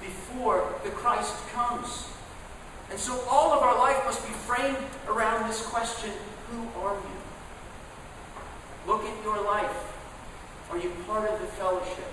before 0.00 0.72
the 0.84 0.90
Christ 0.90 1.34
comes. 1.52 2.06
And 2.94 3.02
so 3.02 3.20
all 3.28 3.52
of 3.52 3.60
our 3.60 3.76
life 3.76 4.04
must 4.04 4.24
be 4.24 4.32
framed 4.32 4.76
around 5.08 5.48
this 5.48 5.66
question 5.66 6.12
who 6.48 6.60
are 6.80 6.94
you? 6.94 7.18
Look 8.86 9.02
at 9.02 9.24
your 9.24 9.42
life. 9.42 9.92
Are 10.70 10.78
you 10.78 10.92
part 11.04 11.28
of 11.28 11.40
the 11.40 11.46
fellowship? 11.48 12.06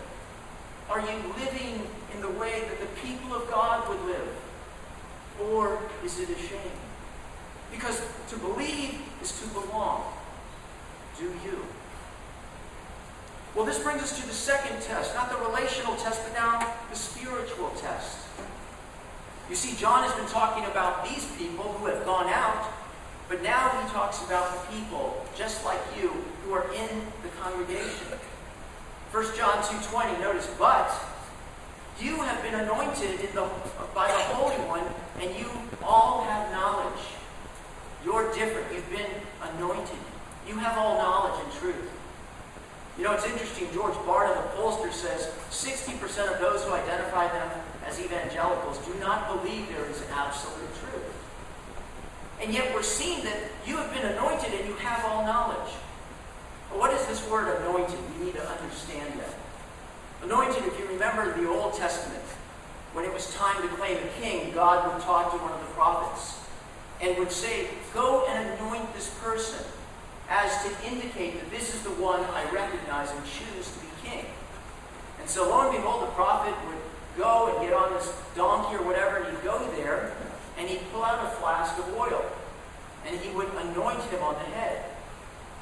Are 0.89 0.99
you 0.99 1.35
living 1.37 1.87
in 2.15 2.21
the 2.21 2.31
way 2.31 2.63
that 2.67 2.79
the 2.79 2.87
people 2.99 3.35
of 3.35 3.47
God 3.47 3.87
would 3.89 4.01
live? 4.07 4.27
Or 5.51 5.77
is 6.03 6.19
it 6.19 6.29
a 6.31 6.35
shame? 6.35 6.79
Because 7.71 8.01
to 8.29 8.37
believe 8.37 9.01
is 9.21 9.39
to 9.39 9.47
belong. 9.49 10.11
Do 11.19 11.25
you? 11.45 11.63
Well, 13.53 13.65
this 13.65 13.77
brings 13.77 14.01
us 14.01 14.19
to 14.19 14.25
the 14.25 14.33
second 14.33 14.81
test, 14.81 15.13
not 15.13 15.29
the 15.29 15.37
relational 15.45 15.95
test, 15.97 16.23
but 16.23 16.33
now 16.33 16.73
the 16.89 16.95
spiritual 16.95 17.69
test. 17.77 18.20
You 19.51 19.57
see, 19.57 19.75
John 19.75 20.07
has 20.07 20.15
been 20.15 20.31
talking 20.31 20.63
about 20.63 21.03
these 21.03 21.27
people 21.35 21.75
who 21.75 21.87
have 21.87 22.05
gone 22.05 22.31
out, 22.31 22.71
but 23.27 23.43
now 23.43 23.67
he 23.83 23.89
talks 23.91 24.23
about 24.23 24.47
the 24.47 24.77
people, 24.77 25.25
just 25.35 25.65
like 25.65 25.81
you, 25.99 26.07
who 26.45 26.53
are 26.53 26.71
in 26.71 26.87
the 27.21 27.27
congregation. 27.43 28.15
1 29.11 29.35
John 29.35 29.57
2.20, 29.59 30.21
notice, 30.21 30.47
but 30.57 30.87
you 31.99 32.15
have 32.21 32.41
been 32.41 32.61
anointed 32.61 33.19
the, 33.33 33.49
by 33.93 34.07
the 34.07 34.23
Holy 34.31 34.55
One, 34.71 34.87
and 35.19 35.37
you 35.37 35.51
all 35.83 36.23
have 36.23 36.49
knowledge. 36.53 37.03
You're 38.05 38.33
different. 38.33 38.71
You've 38.73 38.89
been 38.89 39.11
anointed. 39.57 39.99
You 40.47 40.55
have 40.59 40.77
all 40.77 40.97
knowledge 40.97 41.43
and 41.43 41.53
truth. 41.59 41.91
You 42.97 43.03
know, 43.03 43.11
it's 43.11 43.25
interesting. 43.25 43.67
George 43.73 43.95
Barna, 44.07 44.33
the 44.33 44.47
pollster, 44.55 44.93
says 44.93 45.27
60% 45.49 46.33
of 46.33 46.39
those 46.39 46.63
who 46.63 46.71
identify 46.71 47.27
them 47.27 47.51
as 47.85 47.99
evangelicals 47.99 48.77
do 48.85 48.93
not 48.99 49.27
believe 49.27 49.67
there 49.69 49.85
is 49.89 50.03
absolute 50.13 50.69
truth. 50.79 51.11
And 52.41 52.53
yet 52.53 52.73
we're 52.73 52.83
seeing 52.83 53.23
that 53.23 53.37
you 53.65 53.77
have 53.77 53.93
been 53.93 54.05
anointed 54.05 54.53
and 54.53 54.67
you 54.67 54.75
have 54.75 55.05
all 55.05 55.23
knowledge. 55.23 55.73
But 56.69 56.79
what 56.79 56.93
is 56.93 57.05
this 57.05 57.27
word 57.29 57.61
anointed? 57.61 57.99
You 58.17 58.25
need 58.25 58.33
to 58.35 58.49
understand 58.49 59.19
that. 59.19 59.33
Anointed, 60.23 60.63
if 60.65 60.79
you 60.79 60.87
remember 60.87 61.35
the 61.39 61.49
Old 61.49 61.73
Testament, 61.73 62.23
when 62.93 63.05
it 63.05 63.13
was 63.13 63.33
time 63.35 63.61
to 63.61 63.67
claim 63.75 63.97
a 63.97 64.21
king, 64.21 64.53
God 64.53 64.91
would 64.91 65.01
talk 65.03 65.31
to 65.31 65.37
one 65.37 65.51
of 65.51 65.59
the 65.59 65.73
prophets 65.73 66.39
and 67.01 67.17
would 67.17 67.31
say, 67.31 67.67
Go 67.93 68.25
and 68.27 68.59
anoint 68.59 68.93
this 68.93 69.09
person 69.21 69.65
as 70.29 70.63
to 70.63 70.87
indicate 70.87 71.39
that 71.39 71.49
this 71.51 71.75
is 71.75 71.81
the 71.81 71.91
one 71.91 72.21
I 72.21 72.49
recognize 72.51 73.11
and 73.11 73.23
choose 73.25 73.71
to 73.71 73.79
be 73.79 73.87
king. 74.03 74.25
And 75.19 75.29
so 75.29 75.49
lo 75.49 75.67
and 75.67 75.71
behold, 75.75 76.03
the 76.03 76.11
prophet 76.11 76.55
would 76.67 76.77
go 77.17 77.55
and 77.55 77.67
get 77.67 77.73
on 77.73 77.93
this 77.93 78.13
donkey 78.35 78.75
or 78.75 78.83
whatever, 78.83 79.17
and 79.17 79.25
he'd 79.35 79.43
go 79.43 79.59
there, 79.75 80.11
and 80.57 80.69
he'd 80.69 80.81
pull 80.91 81.03
out 81.03 81.25
a 81.25 81.29
flask 81.37 81.77
of 81.77 81.93
oil, 81.95 82.25
and 83.05 83.19
he 83.19 83.33
would 83.35 83.49
anoint 83.55 84.01
him 84.03 84.21
on 84.23 84.33
the 84.35 84.49
head. 84.55 84.85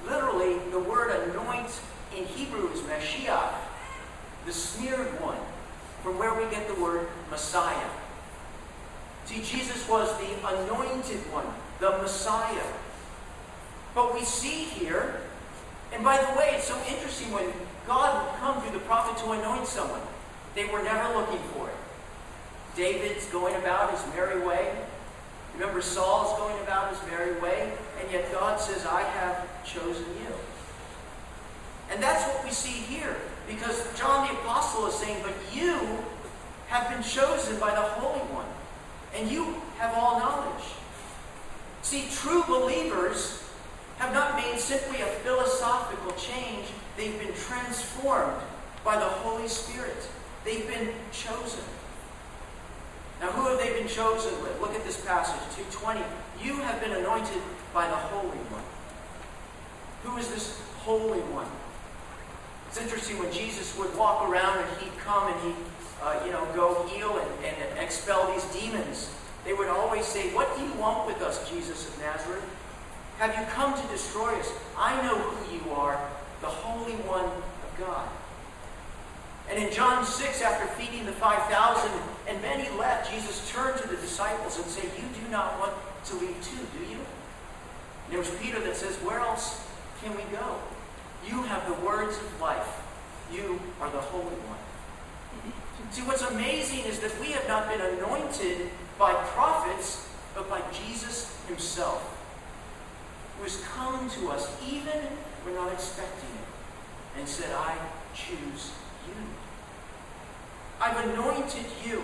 Literally, 0.07 0.57
the 0.71 0.79
word 0.79 1.11
anoint 1.29 1.81
in 2.15 2.25
Hebrew 2.25 2.71
is 2.71 2.81
Mashiach, 2.81 3.53
the 4.45 4.51
smeared 4.51 5.19
one, 5.21 5.37
from 6.03 6.17
where 6.17 6.33
we 6.33 6.49
get 6.49 6.67
the 6.67 6.81
word 6.81 7.07
Messiah. 7.29 7.89
See, 9.25 9.41
Jesus 9.43 9.87
was 9.87 10.09
the 10.17 10.47
anointed 10.47 11.19
one, 11.31 11.45
the 11.79 11.91
Messiah. 12.01 12.73
But 13.93 14.13
we 14.13 14.23
see 14.23 14.63
here, 14.63 15.21
and 15.93 16.03
by 16.03 16.17
the 16.17 16.37
way, 16.37 16.53
it's 16.55 16.67
so 16.67 16.77
interesting 16.87 17.31
when 17.31 17.51
God 17.85 18.23
would 18.23 18.39
come 18.39 18.61
through 18.61 18.77
the 18.77 18.85
prophet 18.85 19.17
to 19.23 19.31
anoint 19.31 19.67
someone. 19.67 20.01
They 20.59 20.65
were 20.65 20.83
never 20.83 21.17
looking 21.17 21.39
for 21.53 21.69
it. 21.69 21.75
David's 22.75 23.25
going 23.27 23.55
about 23.55 23.91
his 23.91 24.05
merry 24.13 24.45
way. 24.45 24.75
Remember, 25.53 25.81
Saul's 25.81 26.37
going 26.37 26.61
about 26.63 26.89
his 26.89 26.99
merry 27.09 27.39
way, 27.39 27.71
and 27.97 28.11
yet 28.11 28.29
God 28.33 28.59
says, 28.59 28.85
I 28.85 29.03
have 29.03 29.47
chosen 29.63 30.03
you. 30.03 30.33
And 31.89 32.03
that's 32.03 32.27
what 32.27 32.43
we 32.43 32.51
see 32.51 32.81
here, 32.93 33.15
because 33.47 33.87
John 33.97 34.27
the 34.27 34.33
Apostle 34.33 34.87
is 34.87 34.95
saying, 34.95 35.23
But 35.23 35.33
you 35.55 35.79
have 36.67 36.89
been 36.89 37.03
chosen 37.03 37.57
by 37.57 37.69
the 37.69 37.81
Holy 37.81 38.19
One, 38.19 38.47
and 39.15 39.31
you 39.31 39.55
have 39.77 39.95
all 39.95 40.19
knowledge. 40.19 40.65
See, 41.83 42.09
true 42.11 42.43
believers 42.43 43.49
have 43.97 44.13
not 44.13 44.35
made 44.35 44.59
simply 44.59 44.99
a 45.03 45.05
philosophical 45.05 46.11
change, 46.17 46.65
they've 46.97 47.17
been 47.17 47.33
transformed 47.33 48.41
by 48.83 48.97
the 48.97 49.05
Holy 49.05 49.47
Spirit. 49.47 50.09
They've 50.45 50.67
been 50.67 50.89
chosen. 51.11 51.63
Now, 53.19 53.31
who 53.31 53.49
have 53.49 53.59
they 53.59 53.73
been 53.73 53.87
chosen 53.87 54.31
with? 54.41 54.59
Look 54.61 54.73
at 54.73 54.85
this 54.85 55.03
passage, 55.05 55.41
220. 55.55 55.99
You 56.41 56.61
have 56.61 56.79
been 56.79 56.93
anointed 56.93 57.41
by 57.73 57.87
the 57.87 57.95
Holy 57.95 58.37
One. 58.47 58.63
Who 60.03 60.17
is 60.17 60.29
this 60.29 60.61
Holy 60.79 61.19
One? 61.19 61.47
It's 62.67 62.79
interesting 62.79 63.19
when 63.19 63.31
Jesus 63.33 63.77
would 63.77 63.95
walk 63.97 64.29
around 64.29 64.59
and 64.59 64.81
he'd 64.81 64.97
come 64.99 65.33
and 65.33 65.41
he'd, 65.41 65.65
uh, 66.01 66.21
you 66.25 66.31
know, 66.31 66.47
go 66.55 66.87
heal 66.87 67.17
and, 67.17 67.45
and 67.45 67.79
expel 67.79 68.31
these 68.31 68.45
demons. 68.53 69.13
They 69.43 69.53
would 69.53 69.67
always 69.67 70.05
say, 70.05 70.33
What 70.33 70.55
do 70.55 70.63
you 70.63 70.71
want 70.73 71.07
with 71.07 71.21
us, 71.21 71.49
Jesus 71.49 71.89
of 71.89 71.99
Nazareth? 71.99 72.45
Have 73.17 73.35
you 73.35 73.45
come 73.51 73.73
to 73.73 73.87
destroy 73.91 74.39
us? 74.39 74.49
I 74.77 75.01
know 75.01 75.17
who 75.17 75.53
you 75.53 75.71
are, 75.71 75.99
the 76.39 76.47
Holy 76.47 76.93
One 77.03 77.25
of 77.25 77.77
God. 77.77 78.07
And 79.49 79.57
in 79.63 79.73
John 79.73 80.05
6, 80.05 80.41
after 80.41 80.67
feeding 80.75 81.05
the 81.07 81.11
5,000, 81.11 81.91
and 82.27 82.39
many 82.41 82.69
left, 82.77 83.11
Jesus 83.11 83.49
turned 83.49 83.81
to 83.81 83.87
the 83.87 83.95
disciples 83.95 84.57
and 84.57 84.67
said, 84.67 84.85
You 84.95 85.23
do 85.23 85.27
not 85.31 85.59
want 85.59 85.73
to 86.05 86.15
leave 86.17 86.37
too, 86.43 86.61
do 86.77 86.85
you? 86.85 86.99
And 88.05 88.11
there 88.11 88.19
was 88.19 88.29
Peter 88.41 88.59
that 88.59 88.75
says, 88.75 88.95
Where 88.97 89.19
else 89.19 89.65
can 90.03 90.15
we 90.15 90.21
go? 90.31 90.59
You 91.27 91.41
have 91.43 91.65
the 91.67 91.85
words 91.85 92.15
of 92.17 92.41
life. 92.41 92.81
You 93.33 93.59
are 93.81 93.89
the 93.89 93.99
Holy 93.99 94.23
One. 94.23 94.59
See, 95.91 96.03
what's 96.03 96.21
amazing 96.21 96.85
is 96.85 96.99
that 96.99 97.19
we 97.19 97.31
have 97.31 97.47
not 97.47 97.67
been 97.67 97.81
anointed 97.81 98.69
by 98.99 99.13
prophets, 99.33 100.07
but 100.35 100.47
by 100.47 100.61
Jesus 100.71 101.35
himself, 101.47 102.15
who 103.37 103.43
has 103.43 103.63
come 103.75 104.07
to 104.11 104.29
us 104.29 104.55
even 104.69 104.93
when 105.43 105.55
we're 105.55 105.59
not 105.59 105.73
expecting 105.73 106.29
it, 106.29 107.19
and 107.19 107.27
said, 107.27 107.51
I 107.55 107.75
choose 108.13 108.71
you. 109.09 109.27
I've 110.81 111.09
anointed 111.09 111.65
you. 111.85 112.03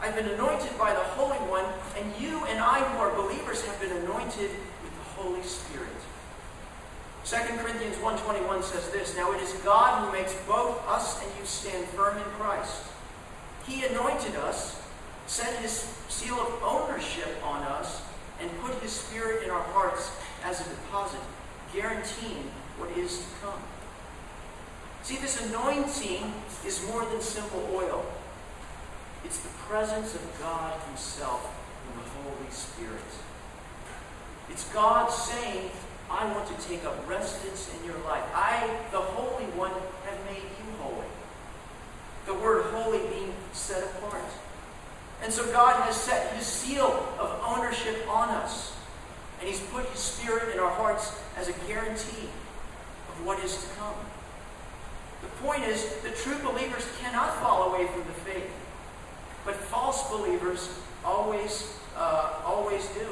I've 0.00 0.16
been 0.16 0.28
anointed 0.28 0.76
by 0.78 0.92
the 0.92 1.04
Holy 1.14 1.38
One, 1.48 1.64
and 1.96 2.12
you 2.20 2.44
and 2.46 2.58
I 2.58 2.80
who 2.80 2.98
are 2.98 3.14
believers 3.14 3.64
have 3.66 3.80
been 3.80 3.92
anointed 3.92 4.50
with 4.82 4.92
the 4.92 5.22
Holy 5.22 5.42
Spirit. 5.42 5.88
2 7.24 7.36
Corinthians 7.58 7.96
1.21 7.96 8.64
says 8.64 8.90
this, 8.90 9.16
Now 9.16 9.32
it 9.32 9.40
is 9.40 9.52
God 9.64 10.04
who 10.04 10.12
makes 10.12 10.34
both 10.46 10.82
us 10.88 11.22
and 11.22 11.30
you 11.38 11.46
stand 11.46 11.86
firm 11.86 12.16
in 12.16 12.24
Christ. 12.34 12.82
He 13.64 13.84
anointed 13.84 14.34
us, 14.36 14.82
set 15.28 15.56
his 15.62 15.72
seal 16.08 16.34
of 16.34 16.62
ownership 16.64 17.28
on 17.44 17.62
us, 17.62 18.02
and 18.40 18.50
put 18.60 18.74
his 18.82 18.90
Spirit 18.90 19.44
in 19.44 19.50
our 19.50 19.62
hearts 19.62 20.10
as 20.44 20.60
a 20.60 20.68
deposit, 20.68 21.20
guaranteeing 21.72 22.50
what 22.76 22.90
is 22.98 23.18
to 23.18 23.24
come. 23.40 23.62
See, 25.02 25.16
this 25.16 25.44
anointing 25.48 26.32
is 26.64 26.86
more 26.86 27.04
than 27.04 27.20
simple 27.20 27.68
oil. 27.74 28.04
It's 29.24 29.40
the 29.40 29.48
presence 29.68 30.14
of 30.14 30.20
God 30.40 30.80
Himself 30.88 31.52
and 31.88 32.04
the 32.04 32.08
Holy 32.30 32.50
Spirit. 32.50 33.00
It's 34.48 34.68
God 34.72 35.10
saying, 35.10 35.70
I 36.08 36.30
want 36.32 36.46
to 36.46 36.68
take 36.68 36.84
up 36.84 37.08
residence 37.08 37.70
in 37.76 37.84
your 37.86 37.98
life. 38.04 38.22
I, 38.34 38.78
the 38.92 38.98
Holy 38.98 39.46
One, 39.56 39.72
have 40.04 40.24
made 40.26 40.42
you 40.42 40.72
holy. 40.78 41.06
The 42.26 42.34
word 42.34 42.66
holy 42.66 42.98
being 43.08 43.32
set 43.52 43.82
apart. 43.82 44.22
And 45.22 45.32
so 45.32 45.50
God 45.52 45.82
has 45.82 45.96
set 45.96 46.36
His 46.36 46.46
seal 46.46 47.08
of 47.18 47.40
ownership 47.44 48.06
on 48.08 48.28
us. 48.28 48.76
And 49.40 49.48
He's 49.48 49.60
put 49.60 49.84
His 49.86 50.00
Spirit 50.00 50.54
in 50.54 50.60
our 50.60 50.70
hearts 50.70 51.20
as 51.36 51.48
a 51.48 51.52
guarantee 51.66 52.28
of 53.08 53.26
what 53.26 53.42
is 53.42 53.56
to 53.56 53.68
come. 53.80 53.94
The 55.42 55.48
point 55.48 55.64
is 55.64 55.96
that 56.02 56.16
true 56.16 56.38
believers 56.38 56.86
cannot 57.00 57.34
fall 57.40 57.74
away 57.74 57.88
from 57.88 58.04
the 58.04 58.12
faith, 58.30 58.48
but 59.44 59.56
false 59.56 60.08
believers 60.08 60.68
always, 61.04 61.76
uh, 61.96 62.34
always 62.44 62.86
do. 62.90 63.08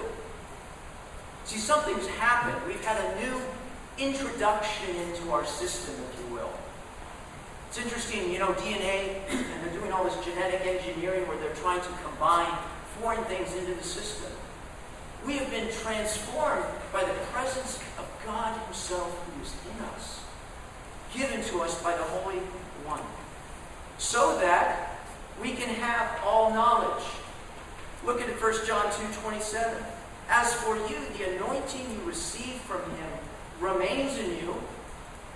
See, 1.45 1.59
something's 1.59 2.07
happened. 2.07 2.57
We've 2.69 2.85
had 2.85 3.05
a 3.05 3.21
new 3.21 3.41
introduction 3.99 4.95
into 4.95 5.33
our 5.33 5.45
system, 5.45 5.97
if 6.13 6.21
you 6.21 6.35
will. 6.35 6.51
It's 7.69 7.79
interesting, 7.79 8.31
you 8.31 8.39
know, 8.39 8.53
DNA, 8.53 9.23
and 9.29 9.65
they're 9.65 9.75
doing 9.75 9.91
all 9.91 10.05
this 10.05 10.25
genetic 10.25 10.61
engineering 10.65 11.27
where 11.27 11.37
they're 11.39 11.57
trying 11.57 11.81
to 11.81 11.89
combine 12.05 12.57
foreign 13.01 13.25
things 13.25 13.53
into 13.57 13.75
the 13.75 13.83
system. 13.83 14.31
We 15.27 15.37
have 15.39 15.51
been 15.51 15.69
transformed 15.83 16.67
by 16.93 17.03
the 17.03 17.15
presence 17.33 17.81
of 17.99 18.07
God 18.25 18.57
Himself 18.67 19.19
who 19.27 19.43
is 19.43 19.53
in 19.75 19.85
us 19.87 20.20
given 21.15 21.43
to 21.45 21.61
us 21.61 21.83
by 21.83 21.97
the 21.97 22.03
Holy 22.03 22.39
One, 22.87 23.03
so 23.99 24.39
that 24.41 24.99
we 25.41 25.53
can 25.53 25.69
have 25.77 26.21
all 26.25 26.51
knowledge. 26.53 27.05
Look 28.05 28.21
at 28.21 28.29
1 28.29 28.67
John 28.67 28.87
2 28.93 29.21
27. 29.23 29.83
As 30.29 30.55
for 30.55 30.77
you, 30.77 30.97
the 31.19 31.37
anointing 31.37 31.91
you 31.91 32.09
receive 32.09 32.55
from 32.63 32.83
him 32.83 33.11
remains 33.61 34.17
in 34.19 34.31
you. 34.37 34.55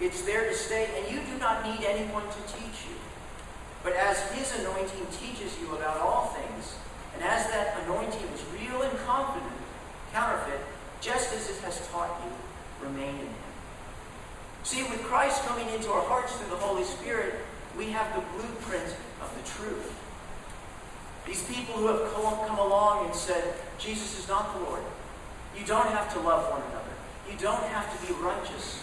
It's 0.00 0.22
there 0.22 0.48
to 0.48 0.54
stay, 0.54 0.88
and 0.96 1.12
you 1.12 1.20
do 1.20 1.38
not 1.38 1.64
need 1.64 1.84
anyone 1.84 2.24
to 2.24 2.52
teach 2.52 2.86
you. 2.88 2.96
But 3.82 3.94
as 3.94 4.18
his 4.32 4.58
anointing 4.60 5.06
teaches 5.12 5.58
you 5.60 5.74
about 5.74 6.00
all 6.00 6.26
things, 6.28 6.76
and 7.14 7.22
as 7.22 7.46
that 7.48 7.76
anointing 7.84 8.28
is 8.32 8.42
real 8.58 8.82
and 8.82 8.98
confident, 9.00 9.52
counterfeit, 10.12 10.60
just 11.00 11.34
as 11.34 11.50
it 11.50 11.58
has 11.62 11.86
taught 11.88 12.22
you, 12.24 12.86
remain 12.86 13.14
in 13.14 13.26
him. 13.26 13.53
See, 14.64 14.82
with 14.82 15.02
Christ 15.02 15.42
coming 15.44 15.68
into 15.68 15.90
our 15.90 16.02
hearts 16.02 16.32
through 16.36 16.48
the 16.48 16.56
Holy 16.56 16.84
Spirit, 16.84 17.34
we 17.76 17.90
have 17.90 18.14
the 18.14 18.22
blueprint 18.32 18.96
of 19.20 19.30
the 19.36 19.48
truth. 19.48 19.92
These 21.26 21.42
people 21.44 21.74
who 21.74 21.86
have 21.86 22.10
come 22.46 22.58
along 22.58 23.06
and 23.06 23.14
said, 23.14 23.54
Jesus 23.78 24.18
is 24.18 24.26
not 24.26 24.54
the 24.54 24.64
Lord. 24.64 24.82
You 25.58 25.66
don't 25.66 25.88
have 25.88 26.12
to 26.14 26.20
love 26.20 26.50
one 26.50 26.62
another. 26.70 26.94
You 27.30 27.36
don't 27.38 27.62
have 27.64 27.92
to 27.92 28.06
be 28.06 28.18
righteous. 28.20 28.82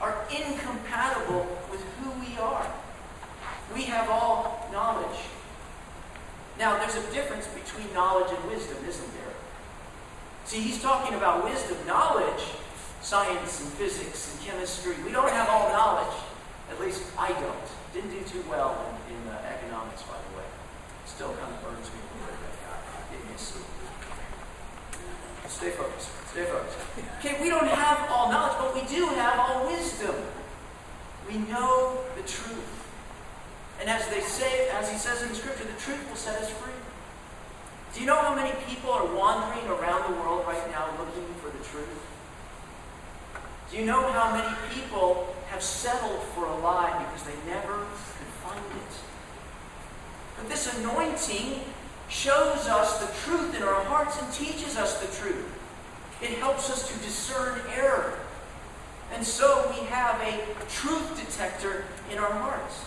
Are 0.00 0.16
incompatible 0.30 1.46
with 1.70 1.84
who 2.00 2.10
we 2.20 2.38
are. 2.38 2.66
We 3.74 3.82
have 3.84 4.08
all 4.08 4.68
knowledge. 4.72 5.18
Now, 6.58 6.78
there's 6.78 6.96
a 6.96 7.12
difference 7.12 7.46
between 7.48 7.92
knowledge 7.94 8.32
and 8.32 8.50
wisdom, 8.50 8.78
isn't 8.88 9.12
there? 9.14 9.34
See, 10.44 10.60
he's 10.60 10.80
talking 10.82 11.14
about 11.16 11.44
wisdom. 11.44 11.76
Knowledge, 11.86 12.42
science 13.02 13.60
and 13.60 13.70
physics 13.74 14.32
and 14.32 14.40
chemistry, 14.46 14.94
we 15.04 15.12
don't 15.12 15.30
have 15.30 15.48
all 15.48 15.68
knowledge. 15.70 16.14
At 16.70 16.80
least 16.80 17.02
I 17.18 17.32
don't. 17.32 17.68
Didn't 17.92 18.10
do 18.10 18.22
too 18.24 18.44
well 18.48 18.78
in, 18.88 19.14
in 19.14 19.28
uh, 19.28 19.36
economics, 19.44 20.02
by 20.02 20.16
the 20.16 20.38
way. 20.38 20.46
Still 21.04 21.34
kind 21.34 21.52
of 21.52 21.62
burns 21.62 21.90
me 21.92 22.00
a 22.00 22.24
little 22.24 22.38
bit. 22.40 23.28
Me 23.28 23.34
a 23.34 23.38
seat. 23.38 23.66
Stay 25.48 25.70
focused. 25.70 26.08
Stay 26.32 26.44
focused. 26.44 26.78
Okay, 27.18 27.36
we 27.42 27.50
don't 27.50 27.68
have 27.68 28.08
all 28.10 28.30
knowledge, 28.30 28.56
but 28.58 28.74
we 28.74 28.88
do 28.88 29.06
have 29.06 29.38
all 29.38 29.66
wisdom. 29.66 30.14
We 31.28 31.38
know 31.38 32.00
the 32.16 32.22
truth. 32.22 32.88
And 33.80 33.90
as 33.90 34.08
they 34.08 34.20
say, 34.20 34.70
as 34.70 34.90
he 34.90 34.96
says 34.96 35.22
in 35.22 35.34
scripture, 35.34 35.64
the 35.64 35.78
truth 35.78 36.08
will 36.08 36.16
set 36.16 36.40
us 36.40 36.50
free. 36.50 36.72
Do 37.94 38.00
you 38.00 38.06
know 38.06 38.16
how 38.16 38.34
many 38.34 38.52
people 38.66 38.90
are 38.90 39.04
wandering 39.04 39.68
around 39.68 40.10
the 40.10 40.18
world 40.20 40.46
right 40.46 40.70
now 40.70 40.88
looking 40.98 41.26
for 41.42 41.50
the 41.50 41.62
truth? 41.64 42.00
Do 43.72 43.78
you 43.78 43.86
know 43.86 44.12
how 44.12 44.36
many 44.36 44.54
people 44.74 45.34
have 45.48 45.62
settled 45.62 46.22
for 46.34 46.44
a 46.44 46.58
lie 46.58 47.02
because 47.04 47.22
they 47.22 47.50
never 47.50 47.78
could 47.78 48.32
find 48.44 48.60
it? 48.60 48.94
But 50.36 50.50
this 50.50 50.78
anointing 50.78 51.60
shows 52.10 52.68
us 52.68 52.98
the 52.98 53.06
truth 53.24 53.56
in 53.56 53.62
our 53.62 53.82
hearts 53.84 54.20
and 54.20 54.30
teaches 54.30 54.76
us 54.76 55.00
the 55.00 55.06
truth. 55.18 55.46
It 56.20 56.36
helps 56.38 56.68
us 56.68 56.92
to 56.92 56.98
discern 56.98 57.62
error. 57.74 58.18
And 59.14 59.24
so 59.24 59.66
we 59.70 59.86
have 59.86 60.20
a 60.20 60.44
truth 60.68 61.16
detector 61.16 61.86
in 62.10 62.18
our 62.18 62.30
hearts. 62.30 62.84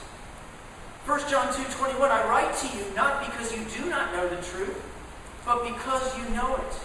1 1.07 1.19
John 1.27 1.51
2 1.51 1.63
21, 1.63 2.11
I 2.11 2.29
write 2.29 2.55
to 2.57 2.77
you 2.77 2.83
not 2.95 3.25
because 3.25 3.51
you 3.51 3.65
do 3.81 3.89
not 3.89 4.13
know 4.13 4.29
the 4.29 4.41
truth, 4.43 4.79
but 5.47 5.63
because 5.63 6.15
you 6.15 6.29
know 6.35 6.57
it, 6.57 6.79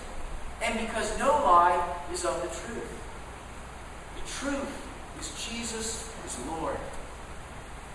and 0.62 0.86
because 0.86 1.18
no 1.18 1.28
lie 1.28 1.98
is 2.10 2.24
of 2.24 2.40
the 2.40 2.48
truth. 2.48 2.99
Truth 4.38 4.88
is 5.20 5.48
Jesus 5.48 6.14
is 6.24 6.38
Lord, 6.46 6.76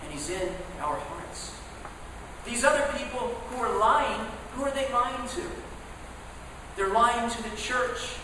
and 0.02 0.12
He's 0.12 0.30
in 0.30 0.48
our 0.80 0.96
hearts. 0.96 1.52
These 2.44 2.64
other 2.64 2.86
people 2.96 3.34
who 3.50 3.62
are 3.62 3.78
lying, 3.78 4.20
who 4.54 4.62
are 4.62 4.70
they 4.70 4.90
lying 4.92 5.28
to? 5.28 5.42
They're 6.76 6.92
lying 6.92 7.30
to 7.30 7.42
the 7.42 7.56
church, 7.56 8.16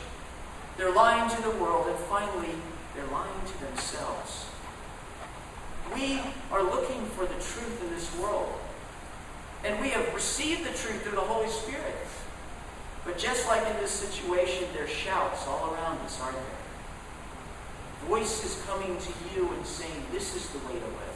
they're 0.76 0.92
lying 0.92 1.28
to 1.34 1.42
the 1.42 1.50
world, 1.50 1.88
and 1.88 1.98
finally, 1.98 2.54
they're 2.94 3.06
lying 3.06 3.40
to 3.46 3.64
themselves. 3.64 4.46
We 5.94 6.20
are 6.50 6.62
looking 6.62 7.04
for 7.06 7.26
the 7.26 7.34
truth 7.34 7.82
in 7.82 7.90
this 7.90 8.16
world. 8.18 8.52
And 9.64 9.80
we 9.80 9.90
have 9.90 10.12
received 10.14 10.64
the 10.64 10.76
truth 10.76 11.02
through 11.02 11.16
the 11.16 11.20
Holy 11.20 11.48
Spirit. 11.48 11.94
But 13.04 13.18
just 13.18 13.46
like 13.46 13.66
in 13.66 13.76
this 13.76 13.90
situation, 13.90 14.64
there's 14.74 14.90
shouts 14.90 15.46
all 15.46 15.72
around 15.72 15.98
us, 16.00 16.20
aren't 16.20 16.36
there? 16.36 16.61
Voices 18.08 18.62
coming 18.66 18.96
to 18.96 19.12
you 19.34 19.50
and 19.52 19.66
saying, 19.66 20.04
This 20.10 20.34
is 20.34 20.48
the 20.50 20.58
way 20.66 20.78
to 20.78 20.86
live. 20.86 21.12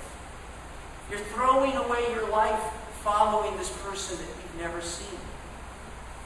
You're 1.11 1.21
throwing 1.35 1.77
away 1.77 2.13
your 2.13 2.29
life 2.31 2.61
following 3.03 3.57
this 3.57 3.71
person 3.83 4.19
that 4.19 4.27
you've 4.27 4.61
never 4.61 4.81
seen. 4.81 5.19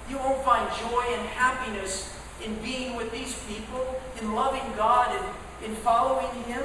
You 0.09 0.18
won't 0.18 0.42
find 0.44 0.68
joy 0.79 1.05
and 1.09 1.29
happiness 1.29 2.16
in 2.44 2.55
being 2.57 2.96
with 2.96 3.12
these 3.12 3.38
people, 3.46 4.01
in 4.20 4.35
loving 4.35 4.64
God 4.77 5.14
and 5.14 5.70
in 5.70 5.77
following 5.77 6.42
Him. 6.44 6.62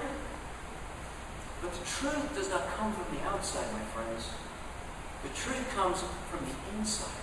But 1.61 1.73
the 1.73 1.85
truth 1.85 2.35
does 2.35 2.49
not 2.49 2.67
come 2.77 2.93
from 2.93 3.15
the 3.15 3.23
outside, 3.25 3.65
my 3.73 3.81
friends. 3.93 4.29
The 5.23 5.29
truth 5.29 5.69
comes 5.75 6.03
from 6.29 6.45
the 6.45 6.79
inside. 6.79 7.21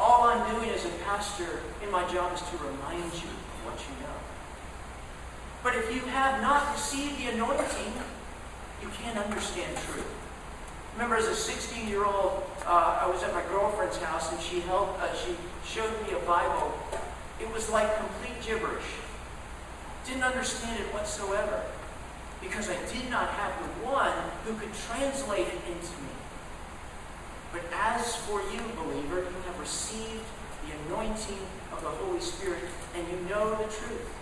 All 0.00 0.24
I'm 0.24 0.54
doing 0.54 0.70
as 0.70 0.84
a 0.84 0.90
pastor 1.04 1.60
in 1.82 1.90
my 1.90 2.02
job 2.12 2.32
is 2.34 2.40
to 2.40 2.56
remind 2.56 3.12
you 3.14 3.30
of 3.30 3.64
what 3.64 3.78
you 3.78 3.94
know. 4.02 4.33
But 5.64 5.74
if 5.76 5.92
you 5.94 6.02
have 6.12 6.42
not 6.42 6.74
received 6.74 7.18
the 7.18 7.32
anointing, 7.32 7.94
you 8.82 8.88
can't 8.90 9.16
understand 9.16 9.74
truth. 9.78 10.04
Remember, 10.92 11.16
as 11.16 11.26
a 11.26 11.30
16-year-old, 11.30 12.42
uh, 12.66 13.00
I 13.00 13.08
was 13.08 13.22
at 13.22 13.32
my 13.32 13.42
girlfriend's 13.48 13.96
house 13.96 14.30
and 14.30 14.40
she 14.40 14.62
uh, 14.70 15.14
she 15.14 15.34
showed 15.66 15.90
me 16.06 16.12
a 16.12 16.20
Bible. 16.26 16.74
It 17.40 17.50
was 17.50 17.70
like 17.70 17.96
complete 17.96 18.36
gibberish. 18.46 18.84
Didn't 20.06 20.22
understand 20.22 20.78
it 20.80 20.92
whatsoever 20.92 21.62
because 22.42 22.68
I 22.68 22.76
did 22.92 23.10
not 23.10 23.30
have 23.30 23.56
the 23.58 23.88
one 23.88 24.12
who 24.44 24.52
could 24.60 24.72
translate 24.86 25.48
it 25.48 25.60
into 25.66 25.96
me. 26.04 26.12
But 27.52 27.62
as 27.72 28.16
for 28.16 28.40
you, 28.52 28.60
believer, 28.76 29.20
you 29.20 29.40
have 29.46 29.58
received 29.58 30.28
the 30.68 30.76
anointing 30.86 31.40
of 31.72 31.80
the 31.80 31.88
Holy 31.88 32.20
Spirit 32.20 32.64
and 32.94 33.08
you 33.08 33.16
know 33.30 33.50
the 33.52 33.64
truth. 33.64 34.12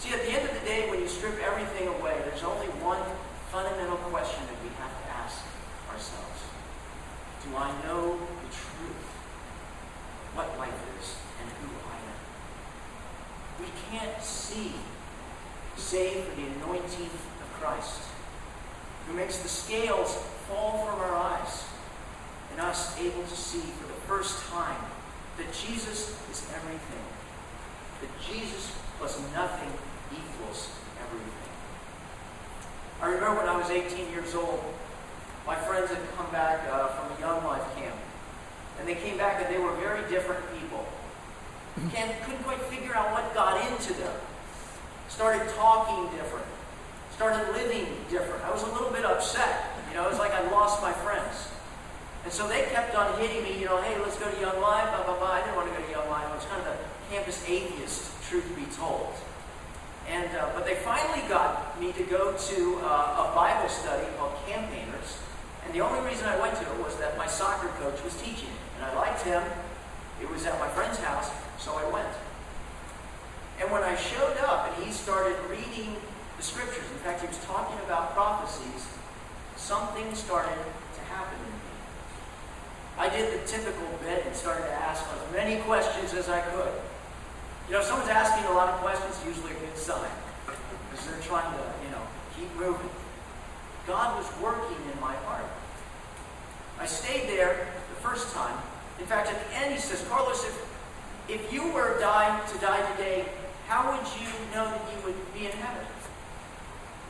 See, 0.00 0.14
at 0.14 0.24
the 0.24 0.32
end 0.32 0.48
of 0.48 0.54
the 0.58 0.64
day, 0.64 0.88
when 0.88 0.98
you 0.98 1.06
strip 1.06 1.36
everything 1.44 1.86
away, 1.86 2.16
there's 2.24 2.42
only 2.42 2.72
one 2.80 3.04
fundamental 3.52 4.00
question 4.08 4.40
that 4.48 4.56
we 4.64 4.72
have 4.80 4.88
to 4.96 5.06
ask 5.12 5.44
ourselves. 5.92 6.40
Do 7.44 7.54
I 7.54 7.68
know 7.84 8.16
the 8.16 8.48
truth? 8.48 9.04
What 10.32 10.56
life 10.56 10.80
is 10.96 11.20
and 11.36 11.52
who 11.60 11.68
I 11.84 12.00
am? 12.00 12.20
We 13.60 13.68
can't 13.92 14.22
see 14.24 14.72
save 15.76 16.24
for 16.24 16.34
the 16.40 16.48
anointing 16.48 17.12
of 17.12 17.48
Christ, 17.60 18.00
who 19.06 19.12
makes 19.12 19.36
the 19.44 19.48
scales 19.48 20.16
fall 20.48 20.86
from 20.86 20.98
our 20.98 21.14
eyes 21.14 21.64
and 22.52 22.60
us 22.62 22.98
able 22.98 23.22
to 23.22 23.36
see 23.36 23.68
for 23.76 23.86
the 23.86 24.00
first 24.08 24.48
time 24.48 24.80
that 25.36 25.52
Jesus 25.52 26.16
is 26.32 26.48
everything. 26.56 27.04
That 28.00 28.08
Jesus 28.24 28.72
was 28.98 29.20
nothing 29.34 29.68
equals 30.12 30.70
everything. 31.00 31.50
I 33.00 33.06
remember 33.06 33.40
when 33.40 33.48
I 33.48 33.56
was 33.56 33.70
18 33.70 34.10
years 34.10 34.34
old, 34.34 34.62
my 35.46 35.56
friends 35.56 35.90
had 35.90 35.98
come 36.16 36.30
back 36.30 36.68
uh, 36.70 36.88
from 36.88 37.16
a 37.16 37.20
Young 37.20 37.44
Life 37.44 37.64
camp. 37.76 37.96
And 38.78 38.88
they 38.88 38.94
came 38.94 39.18
back 39.18 39.42
and 39.42 39.54
they 39.54 39.58
were 39.58 39.74
very 39.76 40.08
different 40.08 40.40
people. 40.58 40.86
Can't, 41.92 42.12
couldn't 42.22 42.42
quite 42.44 42.60
figure 42.62 42.94
out 42.94 43.12
what 43.12 43.34
got 43.34 43.56
into 43.70 43.92
them. 43.94 44.14
Started 45.08 45.48
talking 45.54 46.16
different. 46.16 46.46
Started 47.14 47.52
living 47.52 47.86
different. 48.10 48.44
I 48.44 48.50
was 48.50 48.62
a 48.62 48.72
little 48.72 48.90
bit 48.90 49.04
upset. 49.04 49.76
You 49.88 49.96
know, 49.96 50.06
it 50.06 50.10
was 50.10 50.18
like 50.18 50.32
I 50.32 50.48
lost 50.50 50.82
my 50.82 50.92
friends. 50.92 51.48
And 52.24 52.32
so 52.32 52.46
they 52.48 52.62
kept 52.72 52.94
on 52.94 53.18
hitting 53.18 53.42
me, 53.42 53.58
you 53.58 53.64
know, 53.64 53.80
hey, 53.80 53.98
let's 54.00 54.18
go 54.18 54.30
to 54.30 54.40
Young 54.40 54.60
Life, 54.60 54.88
blah, 54.94 55.04
blah, 55.04 55.18
blah. 55.18 55.32
I 55.32 55.40
didn't 55.40 55.56
want 55.56 55.72
to 55.72 55.76
go 55.76 55.84
to 55.84 55.90
Young 55.90 56.08
Life. 56.10 56.26
I 56.28 56.34
was 56.34 56.44
kind 56.44 56.60
of 56.60 56.68
a 56.68 56.78
campus 57.10 57.44
atheist, 57.48 58.12
truth 58.28 58.44
be 58.54 58.66
told. 58.76 59.14
And, 60.08 60.28
uh, 60.36 60.50
but 60.54 60.64
they 60.66 60.74
finally 60.76 61.26
got 61.28 61.80
me 61.80 61.92
to 61.92 62.02
go 62.04 62.32
to 62.36 62.80
uh, 62.82 63.30
a 63.30 63.32
Bible 63.34 63.68
study 63.68 64.06
called 64.16 64.34
Campaigners. 64.46 65.18
And 65.64 65.74
the 65.74 65.80
only 65.80 66.00
reason 66.08 66.26
I 66.26 66.38
went 66.40 66.56
to 66.56 66.62
it 66.62 66.78
was 66.82 66.96
that 66.96 67.16
my 67.16 67.26
soccer 67.26 67.68
coach 67.78 68.02
was 68.02 68.20
teaching. 68.20 68.50
And 68.76 68.84
I 68.84 68.94
liked 68.96 69.22
him. 69.22 69.42
It 70.20 70.28
was 70.30 70.44
at 70.46 70.58
my 70.58 70.68
friend's 70.68 70.98
house, 70.98 71.30
so 71.58 71.72
I 71.74 71.88
went. 71.90 72.08
And 73.60 73.70
when 73.70 73.82
I 73.82 73.94
showed 73.94 74.36
up 74.38 74.72
and 74.72 74.84
he 74.84 74.90
started 74.90 75.36
reading 75.48 75.96
the 76.36 76.42
scriptures, 76.42 76.84
in 76.90 76.98
fact, 76.98 77.20
he 77.20 77.26
was 77.26 77.38
talking 77.44 77.78
about 77.84 78.14
prophecies, 78.14 78.88
something 79.56 80.14
started 80.14 80.56
to 80.56 81.00
happen 81.12 81.38
in 81.38 81.52
me. 81.52 81.60
I 82.98 83.08
did 83.08 83.32
the 83.32 83.46
typical 83.46 83.86
bit 84.02 84.24
and 84.26 84.34
started 84.34 84.64
to 84.64 84.72
ask 84.72 85.04
as 85.04 85.32
many 85.32 85.60
questions 85.62 86.14
as 86.14 86.28
I 86.28 86.40
could. 86.40 86.72
You 87.70 87.76
know, 87.76 87.82
someone's 87.82 88.10
asking 88.10 88.50
a 88.50 88.52
lot 88.52 88.68
of 88.68 88.80
questions, 88.80 89.14
usually 89.24 89.52
a 89.52 89.60
good 89.60 89.78
sign. 89.78 90.10
Because 90.90 91.06
they're 91.06 91.22
trying 91.22 91.54
to, 91.54 91.62
you 91.86 91.90
know, 91.94 92.02
keep 92.34 92.50
moving. 92.58 92.90
God 93.86 94.18
was 94.18 94.26
working 94.42 94.76
in 94.92 95.00
my 95.00 95.14
heart. 95.22 95.46
I 96.80 96.86
stayed 96.86 97.28
there 97.28 97.68
the 97.94 98.00
first 98.02 98.34
time. 98.34 98.58
In 98.98 99.06
fact, 99.06 99.28
at 99.28 99.38
the 99.38 99.54
end, 99.54 99.72
he 99.72 99.78
says, 99.78 100.04
Carlos, 100.08 100.42
if, 100.44 100.66
if 101.28 101.52
you 101.52 101.70
were 101.70 101.96
dying 102.00 102.42
to 102.50 102.58
die 102.58 102.82
today, 102.96 103.26
how 103.68 103.86
would 103.92 104.04
you 104.18 104.26
know 104.52 104.66
that 104.66 104.82
you 104.90 105.06
would 105.06 105.32
be 105.32 105.46
in 105.46 105.52
heaven? 105.52 105.86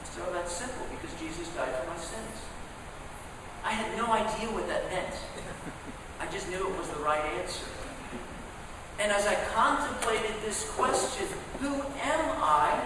So 0.05 0.21
that's 0.31 0.53
simple, 0.53 0.85
because 0.91 1.19
Jesus 1.19 1.49
died 1.57 1.73
for 1.73 1.89
my 1.89 1.97
sins. 1.97 2.37
I 3.65 3.73
had 3.73 3.97
no 3.97 4.13
idea 4.13 4.53
what 4.53 4.69
that 4.69 4.91
meant. 4.91 5.17
I 6.21 6.31
just 6.31 6.51
knew 6.51 6.69
it 6.69 6.79
was 6.79 6.89
the 6.91 7.01
right 7.01 7.25
answer. 7.41 7.65
And 9.01 9.11
as 9.11 9.27
I 9.27 9.35
contemplated 9.57 10.37
this 10.45 10.71
question, 10.73 11.27
who 11.61 11.73
am 11.73 12.25
I? 12.37 12.79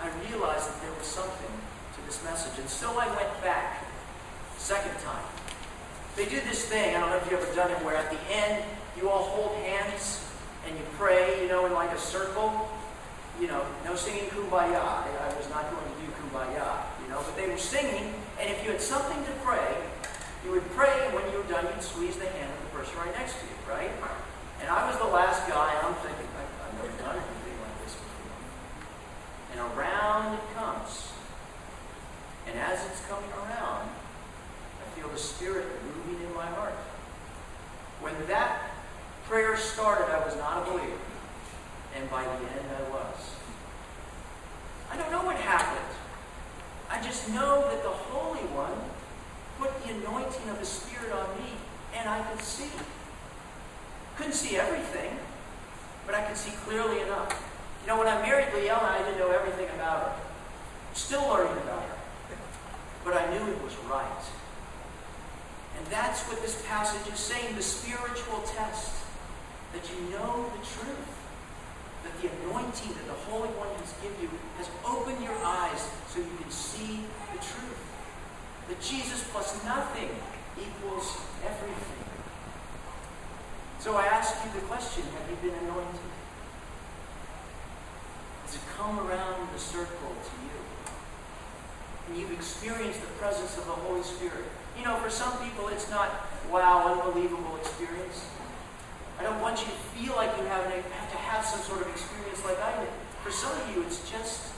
I 0.00 0.08
realized 0.30 0.66
that 0.66 0.80
there 0.80 0.96
was 0.96 1.06
something 1.06 1.52
to 1.94 2.06
this 2.06 2.24
message. 2.24 2.58
And 2.58 2.68
so 2.68 2.98
I 2.98 3.06
went 3.14 3.28
back, 3.42 3.84
second 4.56 4.96
time. 5.04 5.24
They 6.16 6.24
do 6.24 6.40
this 6.48 6.64
thing, 6.64 6.96
I 6.96 7.00
don't 7.00 7.10
know 7.10 7.16
if 7.18 7.30
you've 7.30 7.38
ever 7.38 7.54
done 7.54 7.70
it, 7.70 7.84
where 7.84 7.96
at 7.96 8.10
the 8.10 8.18
end 8.32 8.64
you 8.96 9.10
all 9.10 9.24
hold 9.24 9.56
hands 9.58 10.24
and 10.66 10.74
you 10.74 10.84
pray, 10.96 11.42
you 11.42 11.48
know, 11.48 11.66
in 11.66 11.74
like 11.74 11.92
a 11.92 11.98
circle. 11.98 12.70
You 13.38 13.48
know, 13.48 13.64
no 13.84 13.96
singing 13.96 14.28
kumbaya. 14.30 14.80
I, 14.80 15.08
I 15.20 15.36
was 15.36 15.48
not 15.50 15.70
going 15.70 15.84
to 15.84 15.96
do 16.00 16.12
kumbaya, 16.16 16.80
you 17.04 17.08
know, 17.08 17.20
but 17.24 17.36
they 17.36 17.48
were 17.48 17.56
singing, 17.56 18.12
and 18.38 18.50
if 18.50 18.62
you 18.64 18.70
had 18.70 18.80
something 18.80 19.16
to 19.16 19.32
pray, 19.44 19.76
you 20.44 20.50
would 20.50 20.68
pray, 20.72 20.92
and 21.06 21.14
when 21.14 21.24
you 21.32 21.38
were 21.38 21.48
done, 21.48 21.64
you'd 21.64 21.82
squeeze 21.82 22.16
the 22.16 22.26
hand 22.26 22.52
of 22.52 22.60
the 22.70 22.78
person 22.78 22.98
right 22.98 23.12
next 23.16 23.40
to 23.40 23.46
you, 23.46 23.56
right? 23.72 23.90
And 24.60 24.68
I 24.68 24.88
was 24.88 24.98
the 24.98 25.08
last 25.08 25.48
guy, 25.48 25.74
and 25.76 25.86
I'm 25.86 25.94
thinking, 25.94 26.28
I've 26.36 26.74
never 26.74 27.02
done 27.02 27.16
anything 27.16 27.58
like 27.60 27.84
this 27.84 27.94
before. 27.94 28.36
And 29.52 29.60
around 29.72 30.34
it 30.34 30.54
comes. 30.54 31.12
And 32.46 32.58
as 32.58 32.84
it's 32.86 33.04
coming 33.06 33.30
around, 33.30 33.88
I 33.88 34.98
feel 34.98 35.08
the 35.08 35.18
Spirit 35.18 35.66
moving 35.84 36.26
in 36.26 36.34
my 36.34 36.46
heart. 36.46 36.74
When 38.00 38.14
that 38.28 38.70
prayer 39.24 39.56
started, 39.56 40.12
I 40.12 40.24
was 40.24 40.36
not 40.36 40.66
a 40.66 40.70
believer. 40.70 40.98
And 41.96 42.10
by 42.10 42.22
the 42.22 42.30
end, 42.30 42.66
I 42.78 42.90
was. 42.90 43.30
I 44.90 44.96
don't 44.96 45.10
know 45.10 45.24
what 45.24 45.36
happened. 45.36 45.86
I 46.90 47.00
just 47.02 47.28
know 47.30 47.68
that 47.70 47.82
the 47.82 47.88
Holy 47.88 48.42
One 48.50 48.74
put 49.58 49.70
the 49.84 49.94
anointing 49.94 50.48
of 50.48 50.58
the 50.58 50.66
Spirit 50.66 51.12
on 51.12 51.28
me, 51.38 51.52
and 51.94 52.08
I 52.08 52.20
could 52.22 52.42
see. 52.42 52.70
Couldn't 54.20 54.36
see 54.36 54.58
everything, 54.58 55.16
but 56.04 56.14
I 56.14 56.20
could 56.20 56.36
see 56.36 56.52
clearly 56.68 57.00
enough. 57.00 57.32
You 57.80 57.88
know, 57.88 57.98
when 57.98 58.06
I 58.06 58.20
married 58.20 58.52
Leella, 58.52 58.82
I 58.82 58.98
didn't 58.98 59.18
know 59.18 59.30
everything 59.30 59.64
about 59.74 60.12
her. 60.12 60.12
Still 60.92 61.26
learning 61.26 61.56
about 61.64 61.80
her. 61.88 61.96
But 63.02 63.16
I 63.16 63.32
knew 63.32 63.50
it 63.50 63.64
was 63.64 63.72
right. 63.88 64.24
And 65.78 65.86
that's 65.86 66.20
what 66.28 66.42
this 66.42 66.62
passage 66.68 67.10
is 67.10 67.18
saying 67.18 67.56
the 67.56 67.62
spiritual 67.62 68.44
test. 68.44 68.92
That 69.72 69.88
you 69.88 70.10
know 70.10 70.52
the 70.52 70.66
truth. 70.68 71.10
That 72.04 72.12
the 72.20 72.28
anointing 72.44 72.92
that 72.92 73.06
the 73.06 73.18
Holy 73.24 73.48
One 73.56 73.72
has 73.80 73.94
given 74.04 74.20
you 74.20 74.28
has 74.58 74.68
opened 74.84 75.24
your 75.24 75.38
eyes 75.42 75.88
so 76.12 76.18
you 76.18 76.36
can 76.42 76.50
see 76.50 77.00
the 77.32 77.38
truth. 77.38 77.80
That 78.68 78.82
Jesus 78.82 79.24
plus 79.32 79.64
nothing 79.64 80.10
equals 80.60 81.16
everything. 81.42 82.09
So 83.80 83.96
I 83.96 84.04
ask 84.04 84.36
you 84.44 84.52
the 84.52 84.66
question 84.66 85.04
have 85.16 85.24
you 85.24 85.36
been 85.40 85.56
anointed? 85.64 86.12
Has 88.44 88.54
it 88.56 88.60
come 88.76 89.00
around 89.00 89.48
the 89.54 89.58
circle 89.58 90.12
to 90.12 90.34
you? 90.44 90.60
And 92.06 92.18
you've 92.20 92.36
experienced 92.36 93.00
the 93.00 93.08
presence 93.16 93.56
of 93.56 93.64
the 93.64 93.72
Holy 93.72 94.02
Spirit. 94.02 94.44
You 94.76 94.84
know, 94.84 94.96
for 95.00 95.08
some 95.08 95.32
people, 95.40 95.68
it's 95.68 95.88
not, 95.88 96.28
wow, 96.52 96.92
unbelievable 96.92 97.56
experience. 97.56 98.28
I 99.18 99.22
don't 99.22 99.40
want 99.40 99.60
you 99.60 99.72
to 99.72 99.78
feel 99.96 100.12
like 100.12 100.36
you 100.36 100.44
have, 100.44 100.66
an, 100.66 100.72
have 100.72 101.10
to 101.12 101.16
have 101.16 101.44
some 101.44 101.60
sort 101.60 101.80
of 101.80 101.88
experience 101.88 102.44
like 102.44 102.60
I 102.60 102.84
did. 102.84 102.92
For 103.24 103.32
some 103.32 103.52
of 103.52 103.64
you, 103.72 103.80
it's 103.84 104.04
just 104.10 104.52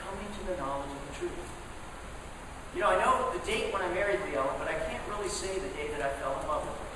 coming 0.00 0.32
to 0.32 0.42
the 0.48 0.56
knowledge 0.56 0.88
of 0.88 1.02
the 1.12 1.14
truth. 1.20 1.44
You 2.72 2.80
know, 2.80 2.88
I 2.88 3.04
know 3.04 3.36
the 3.36 3.44
date 3.44 3.72
when 3.72 3.82
I 3.82 3.92
married 3.92 4.20
Leella, 4.20 4.56
but 4.56 4.68
I 4.68 4.80
can't 4.88 5.04
really 5.12 5.28
say 5.28 5.60
the 5.60 5.68
day 5.76 5.92
that 5.92 6.00
I 6.00 6.08
fell 6.20 6.40
in 6.40 6.48
love 6.48 6.64
with 6.64 6.72
her. 6.72 6.86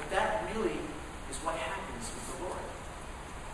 But 0.00 0.10
that 0.16 0.48
really 0.54 0.80
is 1.28 1.36
what 1.44 1.54
happens 1.56 2.08
with 2.08 2.24
the 2.32 2.44
Lord. 2.48 2.64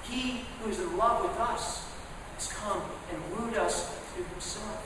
He 0.06 0.46
is 0.68 0.80
in 0.80 0.96
love 0.96 1.22
with 1.22 1.38
us 1.38 1.86
has 2.34 2.52
come 2.52 2.82
and 3.10 3.18
wooed 3.32 3.56
us 3.56 3.96
to 4.14 4.22
himself. 4.22 4.82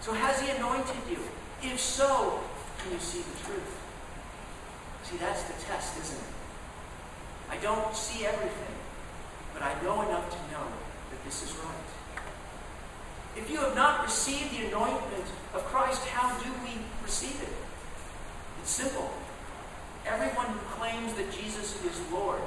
So 0.00 0.12
has 0.12 0.40
he 0.40 0.50
anointed 0.50 0.96
you? 1.08 1.18
If 1.62 1.78
so, 1.78 2.40
can 2.78 2.92
you 2.92 2.98
see 2.98 3.18
the 3.18 3.44
truth? 3.44 3.78
See, 5.02 5.16
that's 5.18 5.42
the 5.44 5.52
test, 5.64 5.98
isn't 6.00 6.18
it? 6.18 6.34
I 7.50 7.56
don't 7.56 7.94
see 7.94 8.26
everything, 8.26 8.74
but 9.52 9.62
I 9.62 9.74
know 9.82 10.02
enough 10.02 10.30
to 10.30 10.52
know 10.52 10.66
that 11.10 11.24
this 11.24 11.42
is 11.42 11.56
right. 11.58 11.90
If 13.36 13.50
you 13.50 13.58
have 13.58 13.74
not 13.74 14.02
received 14.04 14.52
the 14.52 14.66
anointment 14.66 15.24
of 15.54 15.64
Christ, 15.64 16.06
how 16.08 16.38
do 16.38 16.50
we 16.64 16.78
receive 17.04 17.40
it? 17.42 17.54
It's 18.60 18.70
simple. 18.70 19.10
Everyone 20.06 20.46
who 20.46 20.58
claims 20.78 21.12
that 21.14 21.30
Jesus 21.32 21.82
is 21.84 22.12
Lord 22.12 22.40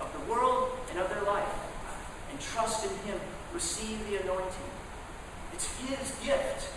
of 0.00 0.12
the 0.12 0.32
world 0.32 0.61
and 0.92 1.00
of 1.00 1.08
their 1.08 1.22
life 1.22 1.48
and 2.30 2.38
trust 2.38 2.84
in 2.84 2.94
Him 3.08 3.18
receive 3.54 3.98
the 4.10 4.20
anointing. 4.22 4.70
It's 5.54 5.66
His 5.80 6.12
gift 6.24 6.68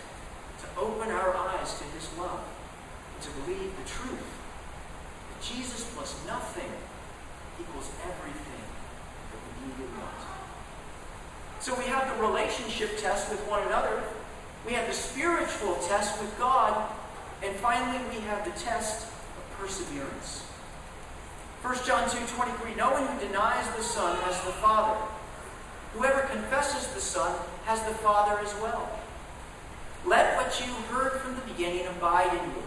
to 0.60 0.80
open 0.80 1.10
our 1.10 1.36
eyes 1.36 1.78
to 1.78 1.84
His 1.84 2.08
love 2.18 2.40
and 3.14 3.22
to 3.22 3.30
believe 3.40 3.76
the 3.76 3.88
truth 3.88 4.32
that 5.28 5.42
Jesus 5.44 5.84
plus 5.94 6.16
nothing 6.26 6.72
equals 7.60 7.90
everything 8.04 8.64
that 9.32 9.40
we 9.44 9.68
need 9.68 9.86
and 9.86 9.98
want. 9.98 10.16
So 11.60 11.74
we 11.76 11.84
have 11.84 12.16
the 12.16 12.26
relationship 12.26 12.98
test 12.98 13.30
with 13.30 13.40
one 13.48 13.62
another. 13.66 14.02
We 14.66 14.72
have 14.72 14.86
the 14.86 14.94
spiritual 14.94 15.76
test 15.86 16.20
with 16.20 16.36
God. 16.38 16.90
And 17.42 17.54
finally, 17.56 18.02
we 18.14 18.20
have 18.22 18.44
the 18.44 18.58
test 18.58 19.06
of 19.06 19.58
perseverance. 19.58 20.46
1 21.66 21.74
John 21.84 22.08
2 22.08 22.16
23 22.36 22.76
No 22.76 22.92
one 22.92 23.04
who 23.08 23.26
denies 23.26 23.66
the 23.74 23.82
Son 23.82 24.16
has 24.18 24.40
the 24.44 24.52
Father. 24.62 24.96
Whoever 25.94 26.20
confesses 26.28 26.94
the 26.94 27.00
Son 27.00 27.36
has 27.64 27.82
the 27.82 27.94
Father 28.06 28.38
as 28.38 28.54
well. 28.62 28.88
Let 30.06 30.36
what 30.36 30.60
you 30.60 30.72
heard 30.94 31.20
from 31.20 31.34
the 31.34 31.40
beginning 31.40 31.84
abide 31.88 32.32
in 32.38 32.50
you. 32.50 32.62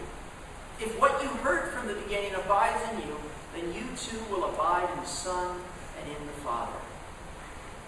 If 0.81 0.99
what 0.99 1.23
you 1.23 1.29
heard 1.29 1.71
from 1.71 1.87
the 1.87 1.93
beginning 1.93 2.33
abides 2.35 2.81
in 2.91 3.07
you, 3.07 3.15
then 3.55 3.73
you 3.73 3.87
too 3.95 4.19
will 4.29 4.43
abide 4.53 4.89
in 4.93 4.99
the 4.99 5.07
Son 5.07 5.55
and 6.01 6.11
in 6.11 6.27
the 6.27 6.33
Father. 6.43 6.75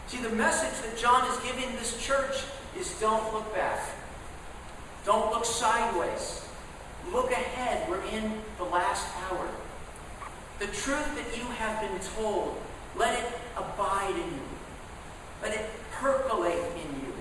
See, 0.08 0.20
the 0.20 0.30
message 0.30 0.82
that 0.88 0.98
John 0.98 1.30
is 1.30 1.38
giving 1.40 1.76
this 1.76 2.02
church 2.02 2.46
is 2.80 2.98
don't 3.02 3.34
look 3.34 3.54
back. 3.54 3.82
Don't 5.06 5.30
look 5.34 5.44
sideways. 5.44 6.48
Look 7.12 7.32
ahead. 7.32 7.90
We're 7.90 8.02
in 8.06 8.40
the 8.58 8.64
last 8.64 9.08
hour. 9.30 9.50
The 10.62 10.68
truth 10.68 11.16
that 11.16 11.36
you 11.36 11.44
have 11.58 11.82
been 11.82 12.00
told, 12.16 12.56
let 12.96 13.18
it 13.18 13.26
abide 13.58 14.12
in 14.12 14.28
you. 14.28 14.48
Let 15.42 15.56
it 15.56 15.68
percolate 15.92 16.54
in 16.76 17.02
you. 17.02 17.14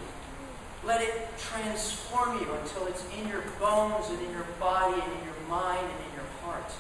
Let 0.85 1.01
it 1.01 1.27
transform 1.39 2.39
you 2.39 2.53
until 2.53 2.87
it's 2.87 3.03
in 3.19 3.27
your 3.29 3.41
bones 3.59 4.11
and 4.11 4.21
in 4.21 4.31
your 4.33 4.45
body 4.61 5.01
and 5.01 5.11
in 5.11 5.25
your 5.25 5.49
mind 5.49 5.81
and 5.81 6.07
in 6.07 6.15
your 6.17 6.29
heart. 6.45 6.71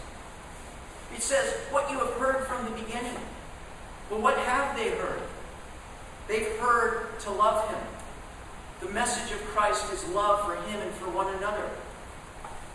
It 1.17 1.23
says, 1.23 1.51
what 1.71 1.91
you 1.91 1.99
have 1.99 2.13
heard 2.19 2.47
from 2.47 2.67
the 2.67 2.73
beginning. 2.73 3.17
Well, 4.11 4.21
what 4.21 4.37
have 4.37 4.77
they 4.77 4.91
heard? 4.91 5.23
They've 6.29 6.59
heard 6.59 7.19
to 7.21 7.31
love 7.31 7.71
him. 7.71 7.81
The 8.81 8.91
message 8.91 9.33
of 9.33 9.43
Christ 9.47 9.91
is 9.95 10.07
love 10.11 10.45
for 10.45 10.57
him 10.57 10.79
and 10.79 10.93
for 10.93 11.09
one 11.09 11.35
another. 11.37 11.71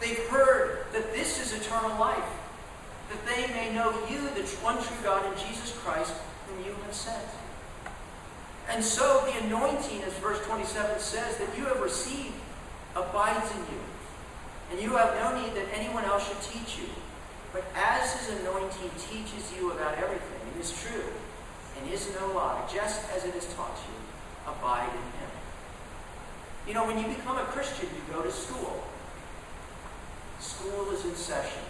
They've 0.01 0.25
heard 0.29 0.87
that 0.91 1.13
this 1.13 1.39
is 1.39 1.53
eternal 1.61 1.99
life, 1.99 2.25
they 3.35 3.47
may 3.53 3.73
know 3.73 3.91
you, 4.09 4.19
the 4.33 4.47
one 4.63 4.77
true 4.77 4.97
God, 5.03 5.25
and 5.25 5.37
Jesus 5.37 5.77
Christ, 5.83 6.13
whom 6.47 6.65
you 6.65 6.71
have 6.85 6.93
sent. 6.93 7.27
And 8.69 8.83
so 8.83 9.23
the 9.25 9.45
anointing, 9.45 10.01
as 10.03 10.13
verse 10.13 10.43
27 10.45 10.99
says, 10.99 11.37
that 11.37 11.55
you 11.57 11.65
have 11.65 11.79
received 11.79 12.33
abides 12.95 13.51
in 13.51 13.57
you. 13.57 13.81
And 14.71 14.81
you 14.81 14.97
have 14.97 15.13
no 15.15 15.39
need 15.39 15.53
that 15.55 15.67
anyone 15.73 16.05
else 16.05 16.27
should 16.27 16.41
teach 16.41 16.79
you. 16.79 16.89
But 17.53 17.63
as 17.75 18.13
his 18.19 18.39
anointing 18.39 18.89
teaches 18.97 19.53
you 19.55 19.71
about 19.71 19.97
everything, 19.97 20.41
it 20.55 20.59
is 20.59 20.71
true 20.81 21.03
and 21.77 21.91
is 21.91 22.09
no 22.19 22.33
lie, 22.33 22.67
just 22.71 23.09
as 23.15 23.25
it 23.25 23.33
has 23.33 23.53
taught 23.53 23.77
you, 23.87 24.51
abide 24.51 24.89
in 24.89 25.01
him. 25.19 25.31
You 26.67 26.73
know, 26.73 26.87
when 26.87 26.97
you 26.97 27.07
become 27.07 27.37
a 27.37 27.45
Christian, 27.45 27.87
you 27.93 28.13
go 28.13 28.23
to 28.23 28.31
school. 28.31 28.83
School 30.39 30.89
is 30.91 31.05
in 31.05 31.15
session. 31.15 31.61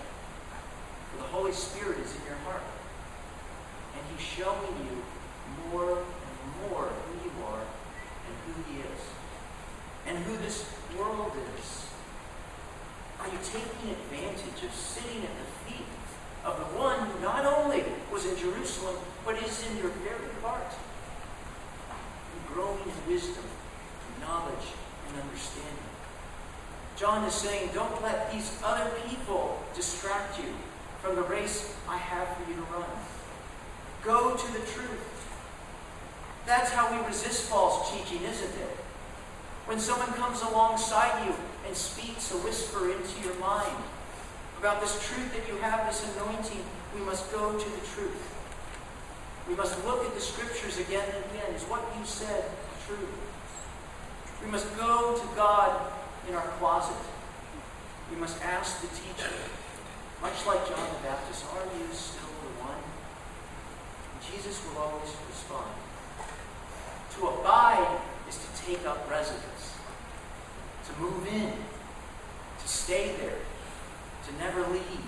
The 1.17 1.29
Holy 1.31 1.51
Spirit 1.51 1.99
is 1.99 2.15
in 2.15 2.21
your 2.25 2.39
heart. 2.45 2.63
And 3.95 4.03
he's 4.11 4.25
showing 4.25 4.75
you 4.83 5.03
more 5.71 5.99
and 5.99 6.69
more 6.69 6.89
who 6.89 7.13
you 7.23 7.33
are 7.45 7.61
and 7.61 8.35
who 8.45 8.53
he 8.71 8.79
is. 8.81 9.01
And 10.07 10.17
who 10.19 10.37
this 10.37 10.69
world 10.97 11.31
is. 11.57 11.87
Are 13.19 13.27
you 13.27 13.39
taking 13.43 13.91
advantage 13.91 14.63
of 14.63 14.73
sitting 14.73 15.23
at 15.23 15.31
the 15.31 15.73
feet 15.73 15.85
of 16.45 16.59
the 16.59 16.77
one 16.77 16.99
who 17.09 17.19
not 17.21 17.43
only 17.43 17.83
was 18.11 18.25
in 18.25 18.37
Jerusalem, 18.37 18.95
but 19.25 19.41
is 19.41 19.65
in 19.67 19.77
your 19.77 19.89
very 20.05 20.29
heart. 20.41 20.71
And 21.89 22.53
growing 22.53 22.79
in 22.85 23.11
wisdom, 23.11 23.43
knowledge, 24.21 24.67
and 25.09 25.21
understanding. 25.21 25.89
John 26.95 27.25
is 27.25 27.33
saying, 27.33 27.71
don't 27.73 28.01
let 28.03 28.31
these 28.31 28.61
other 28.63 28.89
people 29.09 29.59
distract 29.73 30.37
you 30.39 30.53
from 31.05 31.15
the 31.15 31.21
race 31.29 31.71
I 31.87 31.97
have 31.97 32.27
for 32.35 32.49
you 32.49 32.55
to 32.57 32.65
run. 32.73 32.89
Go 34.01 34.35
to 34.35 34.47
the 34.53 34.65
truth. 34.73 35.05
That's 36.47 36.71
how 36.71 36.89
we 36.91 37.05
resist 37.05 37.47
false 37.47 37.91
teaching, 37.91 38.23
isn't 38.23 38.55
it? 38.57 38.77
When 39.67 39.79
someone 39.79 40.11
comes 40.13 40.41
alongside 40.41 41.27
you 41.27 41.35
and 41.67 41.75
speaks 41.75 42.33
a 42.33 42.37
whisper 42.37 42.89
into 42.89 43.21
your 43.21 43.35
mind 43.35 43.77
about 44.57 44.81
this 44.81 44.97
truth 45.07 45.31
that 45.33 45.47
you 45.47 45.61
have, 45.61 45.85
this 45.85 46.01
anointing, 46.17 46.65
we 46.95 47.01
must 47.01 47.31
go 47.31 47.51
to 47.51 47.69
the 47.69 47.85
truth. 47.93 48.33
We 49.47 49.53
must 49.53 49.77
look 49.85 50.03
at 50.05 50.13
the 50.15 50.21
scriptures 50.21 50.79
again 50.79 51.05
and 51.05 51.23
again. 51.25 51.53
Is 51.53 51.63
what 51.63 51.85
you 51.99 52.05
said 52.05 52.45
true? 52.87 53.07
We 54.43 54.49
must 54.49 54.75
go 54.75 55.15
to 55.15 55.35
God 55.35 55.79
in 56.27 56.33
our 56.33 56.47
closet. 56.57 56.97
We 58.09 58.17
must 58.17 58.41
ask 58.41 58.81
the 58.81 58.87
teacher, 58.87 59.33
much 60.25 60.45
like 60.47 60.67
John 60.67 60.81
the 60.89 61.07
Baptist, 61.07 61.45
are 61.53 61.69
you 61.77 61.85
still 61.93 62.33
the 62.41 62.65
one? 62.65 62.81
And 62.81 64.19
Jesus 64.25 64.57
will 64.65 64.81
always 64.81 65.13
respond. 65.29 65.69
To 67.13 67.27
abide 67.27 68.01
is 68.27 68.41
to 68.41 68.49
take 68.65 68.87
up 68.87 69.07
residence, 69.07 69.77
to 70.89 70.99
move 70.99 71.27
in, 71.27 71.53
to 71.53 72.67
stay 72.67 73.13
there, 73.21 73.37
to 74.25 74.29
never 74.41 74.65
leave. 74.73 75.05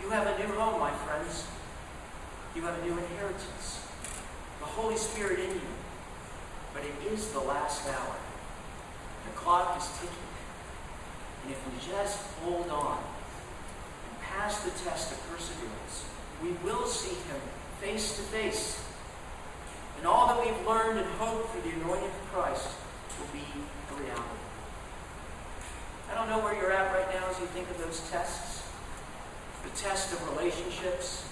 You 0.00 0.08
have 0.16 0.26
a 0.26 0.38
new 0.38 0.54
home, 0.54 0.80
my 0.80 0.92
friends. 1.04 1.44
You 2.56 2.62
have 2.62 2.78
a 2.80 2.82
new 2.86 2.96
inheritance. 2.96 3.84
The 4.60 4.66
Holy 4.80 4.96
Spirit 4.96 5.40
in 5.40 5.50
you. 5.50 5.68
But 6.72 6.84
it 6.84 7.12
is 7.12 7.32
the 7.32 7.40
last 7.40 7.86
hour. 7.86 8.16
The 9.26 9.32
clock 9.36 9.76
is 9.76 9.86
ticking. 10.00 10.32
And 11.44 11.52
if 11.52 11.60
we 11.68 11.92
just 11.92 12.16
hold 12.40 12.70
on 12.70 13.17
the 14.68 14.84
test 14.84 15.12
of 15.12 15.18
perseverance, 15.30 16.04
we 16.42 16.52
will 16.64 16.86
see 16.86 17.14
Him 17.14 17.40
face 17.80 18.16
to 18.16 18.22
face. 18.22 18.84
And 19.96 20.06
all 20.06 20.28
that 20.28 20.44
we've 20.44 20.66
learned 20.66 20.98
and 20.98 21.08
hoped 21.18 21.50
through 21.50 21.62
the 21.62 21.76
anointing 21.76 22.08
of 22.08 22.32
Christ 22.32 22.68
will 23.18 23.32
be 23.32 23.44
a 23.90 24.00
reality. 24.00 24.22
I 26.10 26.14
don't 26.14 26.28
know 26.28 26.38
where 26.38 26.54
you're 26.54 26.72
at 26.72 26.94
right 26.94 27.08
now 27.14 27.28
as 27.30 27.40
you 27.40 27.46
think 27.46 27.68
of 27.70 27.78
those 27.78 28.08
tests. 28.10 28.62
The 29.64 29.70
test 29.70 30.12
of 30.12 30.36
relationships, 30.36 31.28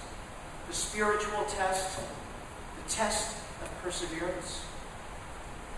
the 0.67 0.73
spiritual 0.73 1.45
test, 1.45 1.99
the 1.99 2.89
test 2.89 3.37
of 3.61 3.81
perseverance. 3.81 4.65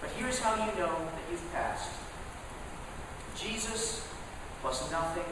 But 0.01 0.09
here's 0.11 0.39
how 0.39 0.55
you 0.55 0.71
know 0.79 0.95
that 0.95 1.23
you've 1.29 1.53
passed. 1.53 1.91
Jesus 3.37 4.07
plus 4.61 4.91
nothing 4.91 5.23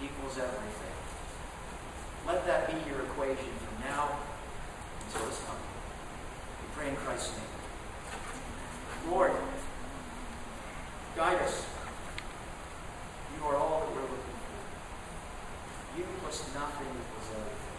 equals 0.00 0.38
everything. 0.38 1.03
Let 2.26 2.46
that 2.46 2.66
be 2.72 2.90
your 2.90 3.02
equation 3.02 3.52
from 3.60 3.84
now 3.84 4.16
until 5.06 5.28
it's 5.28 5.40
coming. 5.44 5.60
We 5.60 6.66
pray 6.74 6.88
in 6.88 6.96
Christ's 6.96 7.36
name. 7.36 9.12
Lord, 9.12 9.32
guide 11.16 11.40
us. 11.42 11.66
You 13.36 13.44
are 13.44 13.56
all 13.56 13.80
that 13.80 13.90
we're 13.94 14.08
looking 14.08 14.38
for. 14.40 15.98
You 15.98 16.04
plus 16.22 16.48
nothing 16.54 16.88
equals 16.88 17.28
everything. 17.36 17.76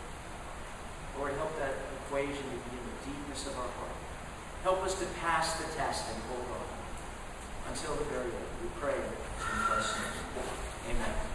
Lord, 1.18 1.34
help 1.34 1.58
that 1.58 1.74
equation 2.06 2.46
to 2.46 2.58
be 2.70 2.78
in 2.78 2.86
the 2.86 2.98
deepness 3.02 3.48
of 3.48 3.58
our 3.58 3.72
heart. 3.82 3.98
Help 4.62 4.84
us 4.84 5.00
to 5.00 5.06
pass 5.22 5.58
the 5.58 5.74
test 5.76 6.06
and 6.14 6.22
hold 6.30 6.46
on 6.54 7.72
until 7.74 7.96
the 7.96 8.06
very 8.06 8.30
end. 8.30 8.50
We 8.62 8.70
pray 8.80 8.94
in 8.94 9.10
Christ's 9.40 9.98
name. 9.98 10.46
Amen. 10.92 11.35